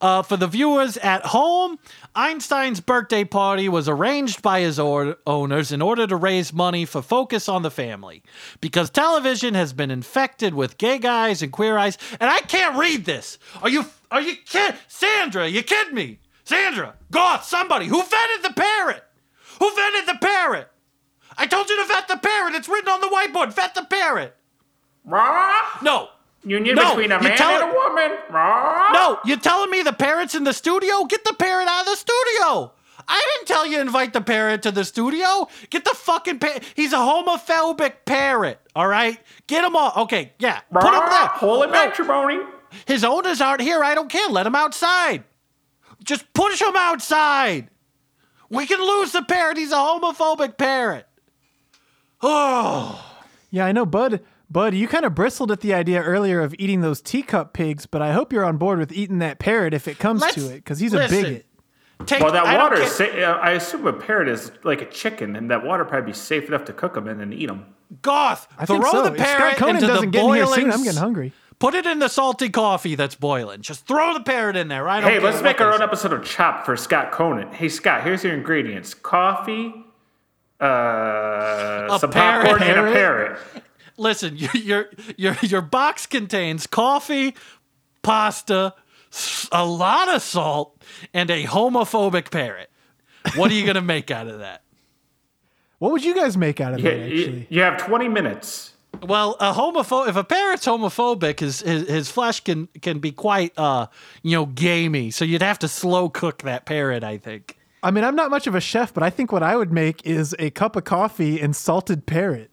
[0.00, 1.78] Uh, for the viewers at home,
[2.16, 7.00] Einstein's birthday party was arranged by his or- owners in order to raise money for
[7.02, 8.24] Focus on the Family.
[8.60, 13.04] Because television has been infected with gay guys and queer eyes, and I can't read
[13.04, 13.38] this.
[13.62, 16.18] Are you, are you kid, Sandra, you kidding me?
[16.42, 19.04] Sandra, Goth, somebody, who vetted the parrot?
[19.60, 20.68] Who vetted the parrot?
[21.36, 22.54] I told you to vet the parrot.
[22.54, 23.54] It's written on the whiteboard.
[23.54, 24.36] Vet the parrot.
[25.04, 25.78] Rah!
[25.82, 26.08] No,
[26.44, 28.18] Union No, between a you man tell- and a woman.
[28.32, 31.04] No, you're telling me the parrot's in the studio?
[31.04, 32.72] Get the parrot out of the studio.
[33.08, 35.48] I didn't tell you to invite the parrot to the studio.
[35.70, 36.62] Get the fucking parrot.
[36.76, 38.60] He's a homophobic parrot.
[38.76, 39.96] All right, get him off.
[39.96, 41.26] Okay, yeah, put him there.
[41.26, 42.38] Holy No, matrimony.
[42.86, 43.82] his owners aren't here.
[43.82, 44.28] I don't care.
[44.28, 45.24] Let him outside.
[46.04, 47.68] Just push him outside.
[48.50, 49.56] We can lose the parrot.
[49.56, 51.06] He's a homophobic parrot.
[52.22, 53.04] Oh,
[53.50, 54.20] Yeah, I know, Bud.
[54.52, 58.02] Bud, you kind of bristled at the idea earlier of eating those teacup pigs, but
[58.02, 60.56] I hope you're on board with eating that parrot if it comes Let's- to it,
[60.56, 61.46] because he's a bigot.
[62.06, 62.20] take.
[62.22, 62.92] Well, that I water care- is.
[62.92, 63.04] Sa-
[63.40, 66.64] I assume a parrot is like a chicken, and that water probably be safe enough
[66.66, 67.64] to cook them and then eat them.
[68.02, 68.46] Goth.
[68.58, 69.02] I throw think so.
[69.04, 70.60] the If Scott parrot into doesn't the get in here boiling.
[70.60, 71.32] soon, I'm getting hungry.
[71.58, 73.60] Put it in the salty coffee that's boiling.
[73.62, 74.88] Just throw the parrot in there.
[74.88, 77.54] I don't Hey, let's make our own episode of Chop for Scott Conant.
[77.54, 79.72] Hey, Scott, here's your ingredients: coffee,
[80.60, 82.46] uh, some parrot.
[82.48, 83.38] popcorn, and a Parrot?
[83.96, 83.98] Parrot.
[83.98, 84.86] Listen, your your
[85.16, 87.34] your your box contains coffee,
[88.02, 88.74] pasta,
[89.50, 90.82] a lot of salt,
[91.14, 92.70] and a homophobic parrot.
[93.36, 94.62] What are you gonna make out of that?
[95.78, 97.46] What would you guys make out of Yeah, that, you, actually?
[97.50, 98.68] you have 20 minutes.
[99.02, 103.52] Well, a homopho- if a parrot's homophobic, his, his his flesh can can be quite
[103.58, 103.86] uh
[104.22, 105.10] you know gamey.
[105.10, 107.58] So you'd have to slow cook that parrot, I think.
[107.82, 110.06] I mean, I'm not much of a chef, but I think what I would make
[110.06, 112.50] is a cup of coffee and salted parrot.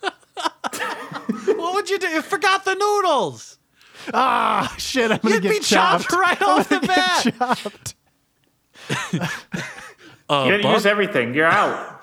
[1.56, 2.08] What would you do?
[2.08, 3.58] You forgot the noodles.
[4.12, 6.12] Ah, shit, I'm gonna You'd get be chopped, chopped.
[6.12, 7.34] right off the bat.
[7.38, 7.94] chopped.
[10.28, 11.34] Uh, You didn't Buck- use everything.
[11.34, 12.02] You're out.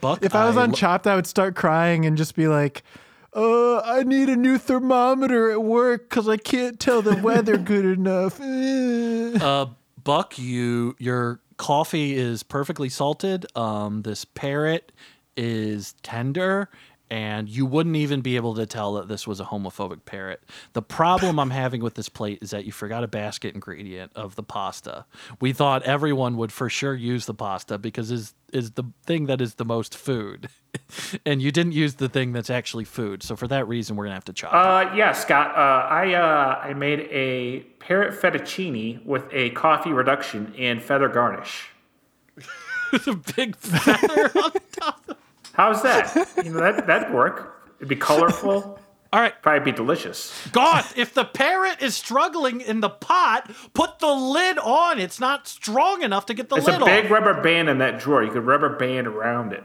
[0.00, 2.82] Buck, If I was on lo- Chopped, I would start crying and just be like,
[3.34, 7.84] uh, I need a new thermometer at work because I can't tell the weather good
[7.84, 8.40] enough.
[8.40, 9.38] Eh.
[9.40, 9.66] uh,
[10.02, 13.46] Buck, you your coffee is perfectly salted.
[13.56, 14.90] Um, this parrot
[15.36, 16.68] is tender,
[17.12, 20.42] and you wouldn't even be able to tell that this was a homophobic parrot.
[20.72, 24.34] The problem I'm having with this plate is that you forgot a basket ingredient of
[24.34, 25.04] the pasta.
[25.38, 29.42] We thought everyone would for sure use the pasta because is is the thing that
[29.42, 30.48] is the most food,
[31.26, 33.22] and you didn't use the thing that's actually food.
[33.22, 34.54] So for that reason, we're gonna have to chop.
[34.54, 35.50] Uh, yeah, Scott.
[35.54, 41.68] Uh, I uh, I made a parrot fettuccine with a coffee reduction and feather garnish.
[43.06, 45.18] a big feather on top.
[45.52, 46.14] How's that?
[46.44, 47.62] you know, that that'd work.
[47.78, 48.78] It'd be colorful.
[49.12, 49.34] All right.
[49.42, 50.32] Probably be delicious.
[50.52, 54.98] God, if the parrot is struggling in the pot, put the lid on.
[54.98, 57.10] It's not strong enough to get the It's lid a big off.
[57.10, 58.22] rubber band in that drawer.
[58.22, 59.64] You could rubber band around it.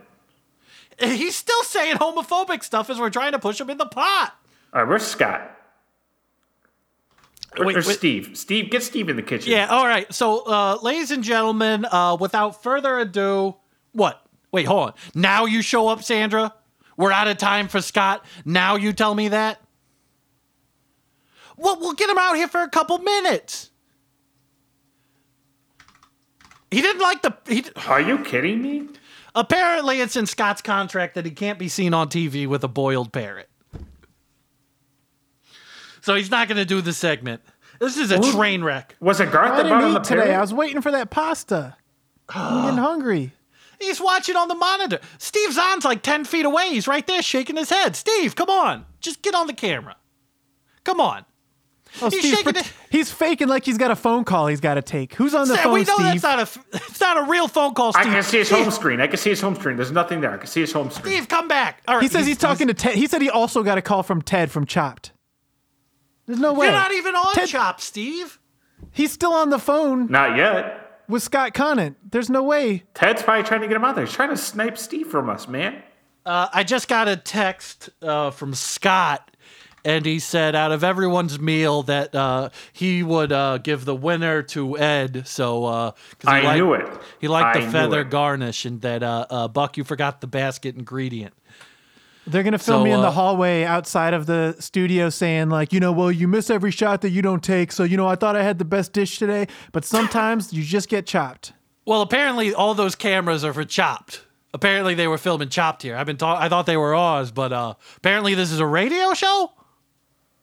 [0.99, 4.33] He's still saying homophobic stuff as we're trying to push him in the pot.
[4.73, 5.53] All right, where's Scott?
[7.57, 7.97] Wait, Where's wait.
[7.97, 8.31] Steve?
[8.37, 9.51] Steve, get Steve in the kitchen.
[9.51, 10.11] Yeah, all right.
[10.13, 13.55] So, uh, ladies and gentlemen, uh, without further ado,
[13.93, 14.21] what?
[14.57, 14.93] Wait, hold on.
[15.13, 16.51] Now you show up, Sandra?
[16.97, 18.25] We're out of time for Scott.
[18.43, 19.61] Now you tell me that?
[21.57, 23.69] Well, we'll get him out here for a couple minutes.
[26.71, 27.37] He didn't like the.
[27.47, 28.87] He, Are you kidding me?
[29.35, 33.13] Apparently, it's in Scott's contract that he can't be seen on TV with a boiled
[33.13, 33.49] parrot.
[36.01, 37.43] So he's not going to do the segment.
[37.79, 38.95] This is a train wreck.
[38.99, 40.21] Was it Garth I that brought on didn't the eat today.
[40.23, 40.37] parrot?
[40.39, 41.77] I was waiting for that pasta.
[42.27, 43.33] I'm getting hungry.
[43.79, 44.99] He's watching on the monitor.
[45.17, 46.69] Steve Zahn's like 10 feet away.
[46.69, 47.95] He's right there shaking his head.
[47.95, 48.85] Steve, come on.
[49.01, 49.95] Just get on the camera.
[50.83, 51.25] Come on.
[52.01, 52.73] Oh, He's Steve's shaking pret- it.
[52.89, 55.13] he's faking like he's got a phone call he's got to take.
[55.13, 56.21] Who's on the Sam, phone, we know Steve?
[56.21, 58.07] that's not a it's not a real phone call, Steve.
[58.07, 58.99] I can see his Steve, home screen.
[58.99, 59.77] I can see his home screen.
[59.77, 60.31] There's nothing there.
[60.31, 61.13] I can see his home screen.
[61.15, 61.81] Steve, come back.
[61.87, 62.95] All right, he says he's, talking to Ted.
[62.95, 65.13] He said he also got a call from Ted from Chopped.
[66.25, 66.65] There's no way.
[66.67, 68.37] You're not even on Ted- Chop, Steve.
[68.91, 70.86] He's still on the phone Not yet.
[71.07, 71.95] With Scott Conant.
[72.11, 72.83] There's no way.
[72.93, 74.05] Ted's probably trying to get him out there.
[74.05, 75.81] He's trying to snipe Steve from us, man.
[76.25, 79.31] Uh, I just got a text uh, from Scott,
[79.85, 84.43] and he said out of everyone's meal that uh, he would uh, give the winner
[84.43, 85.25] to Ed.
[85.25, 87.01] So uh 'cause he I knew liked- it.
[87.19, 88.09] He liked I the feather it.
[88.09, 91.33] garnish, and that uh, uh, Buck, you forgot the basket ingredient.
[92.27, 95.71] They're gonna film So, me in the uh, hallway outside of the studio, saying like,
[95.73, 97.71] you know, well, you miss every shot that you don't take.
[97.71, 100.89] So you know, I thought I had the best dish today, but sometimes you just
[100.89, 101.53] get chopped.
[101.85, 104.25] Well, apparently all those cameras are for Chopped.
[104.53, 105.95] Apparently they were filming Chopped here.
[105.95, 109.13] I've been ta- I thought they were ours, but uh, apparently this is a radio
[109.13, 109.51] show.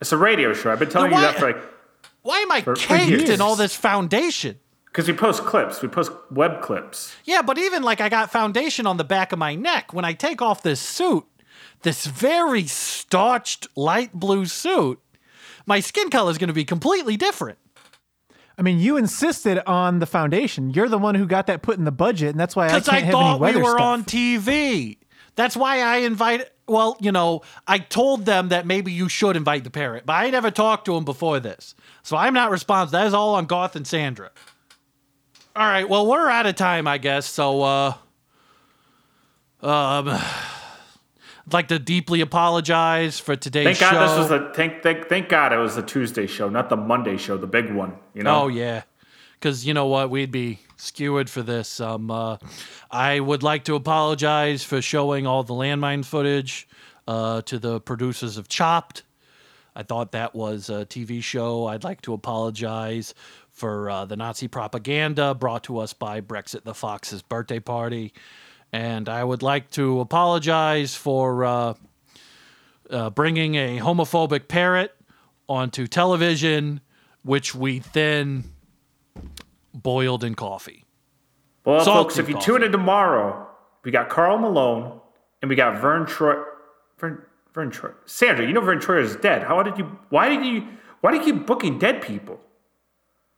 [0.01, 0.71] It's a radio show.
[0.73, 1.59] I've been telling Then you that for like
[2.23, 3.29] Why am I For- for caked years.
[3.31, 4.59] in all this foundation?
[4.87, 5.83] because we post clips.
[5.83, 7.15] We post web clips.
[7.25, 9.93] Yeah, but even like I got foundation on the back of my neck.
[9.93, 11.25] When I take off this suit,
[11.85, 14.99] this very starched light blue suit,
[15.67, 17.59] my skin color is going to be completely different.
[18.59, 20.71] I mean, you insisted on the foundation.
[20.71, 22.89] You're the one who got that put in the budget, and that's why I can't
[22.89, 23.81] I, have any thought we weather were stuff.
[23.81, 24.99] on TV.
[25.37, 26.51] That's why I invited.
[26.67, 30.31] Well, you know, I told them that maybe you should invite the parrot, but I
[30.31, 32.99] never talked to him before this, so I'm not responsible.
[32.99, 34.31] That is all on Garth and Sandra.
[35.57, 37.27] All right, well, we're out of time, I guess.
[37.27, 37.95] So, uh,
[39.63, 40.19] um,
[41.47, 43.91] I'd like to deeply apologize for today's Thank show.
[43.91, 46.77] God this was the thank, thank thank God it was the Tuesday show, not the
[46.77, 47.95] Monday show, the big one.
[48.15, 48.45] You know.
[48.45, 48.85] Oh yeah,
[49.35, 51.81] because you know what, we'd be skewered for this.
[51.81, 52.39] Um, uh,
[52.91, 56.67] I would like to apologize for showing all the landmine footage
[57.07, 59.03] uh, to the producers of Chopped.
[59.77, 61.67] I thought that was a TV show.
[61.67, 63.15] I'd like to apologize
[63.51, 68.13] for uh, the Nazi propaganda brought to us by Brexit the Fox's birthday party.
[68.75, 71.75] And I would like to apologize for uh,
[72.91, 74.93] uh, bringing a homophobic parrot
[75.49, 76.81] onto television,
[77.23, 78.43] which we then
[79.73, 80.85] boiled in coffee.
[81.65, 82.47] Well, Salty folks, if you coffee.
[82.47, 83.47] tune in tomorrow,
[83.85, 84.99] we got Karl Malone
[85.41, 86.43] and we got Vern Troy.
[86.99, 87.23] Vern,
[87.53, 87.91] Vern Troy.
[88.07, 89.45] Sandra, you know Verne Troyer is dead.
[89.45, 89.85] How did you?
[90.09, 90.67] Why did you?
[91.01, 92.41] Why do you keep booking dead people?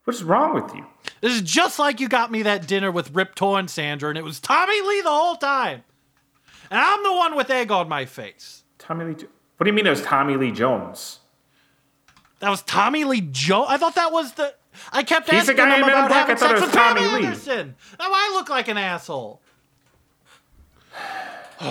[0.06, 0.86] What is wrong with you?
[1.20, 4.22] This is just like you got me that dinner with Rip Torn, Sandra, and it
[4.22, 5.82] was Tommy Lee the whole time.
[6.70, 8.62] And I'm the one with egg on my face.
[8.78, 9.14] Tommy Lee.
[9.14, 11.18] What do you mean it was Tommy Lee Jones?
[12.38, 13.64] That was Tommy Lee Joe.
[13.66, 14.54] I thought that was the.
[14.92, 16.28] I kept He's the asking guy him in Men in about Black.
[16.28, 17.24] Having sex was with Pam Tommy Lee.
[17.26, 17.74] Anderson.
[17.98, 19.40] Now I look like an asshole.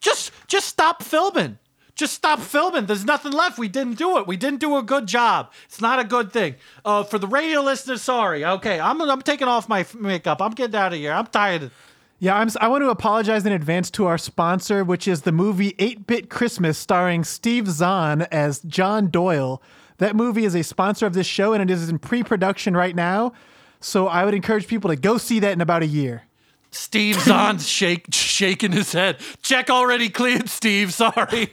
[0.00, 1.58] just, just stop filming.
[1.94, 2.86] Just stop filming.
[2.86, 3.58] There's nothing left.
[3.58, 4.26] We didn't do it.
[4.26, 5.52] We didn't do a good job.
[5.66, 6.56] It's not a good thing.
[6.84, 8.44] Uh, for the radio listeners, sorry.
[8.44, 10.42] Okay, I'm, I'm taking off my makeup.
[10.42, 11.12] I'm getting out of here.
[11.12, 11.70] I'm tired.
[12.18, 15.74] Yeah, I'm, I want to apologize in advance to our sponsor, which is the movie
[15.78, 19.62] 8 Bit Christmas, starring Steve Zahn as John Doyle.
[19.98, 22.96] That movie is a sponsor of this show, and it is in pre production right
[22.96, 23.32] now.
[23.80, 26.22] So I would encourage people to go see that in about a year.
[26.74, 29.18] Steve Zahn's shake, shaking his head.
[29.42, 30.92] Check already cleared, Steve.
[30.92, 31.48] Sorry.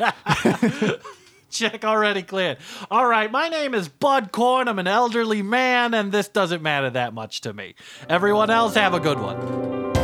[1.52, 2.58] Check already cleared.
[2.90, 4.68] All right, my name is Bud Corn.
[4.68, 7.76] I'm an elderly man, and this doesn't matter that much to me.
[8.10, 10.01] Everyone else, have a good one.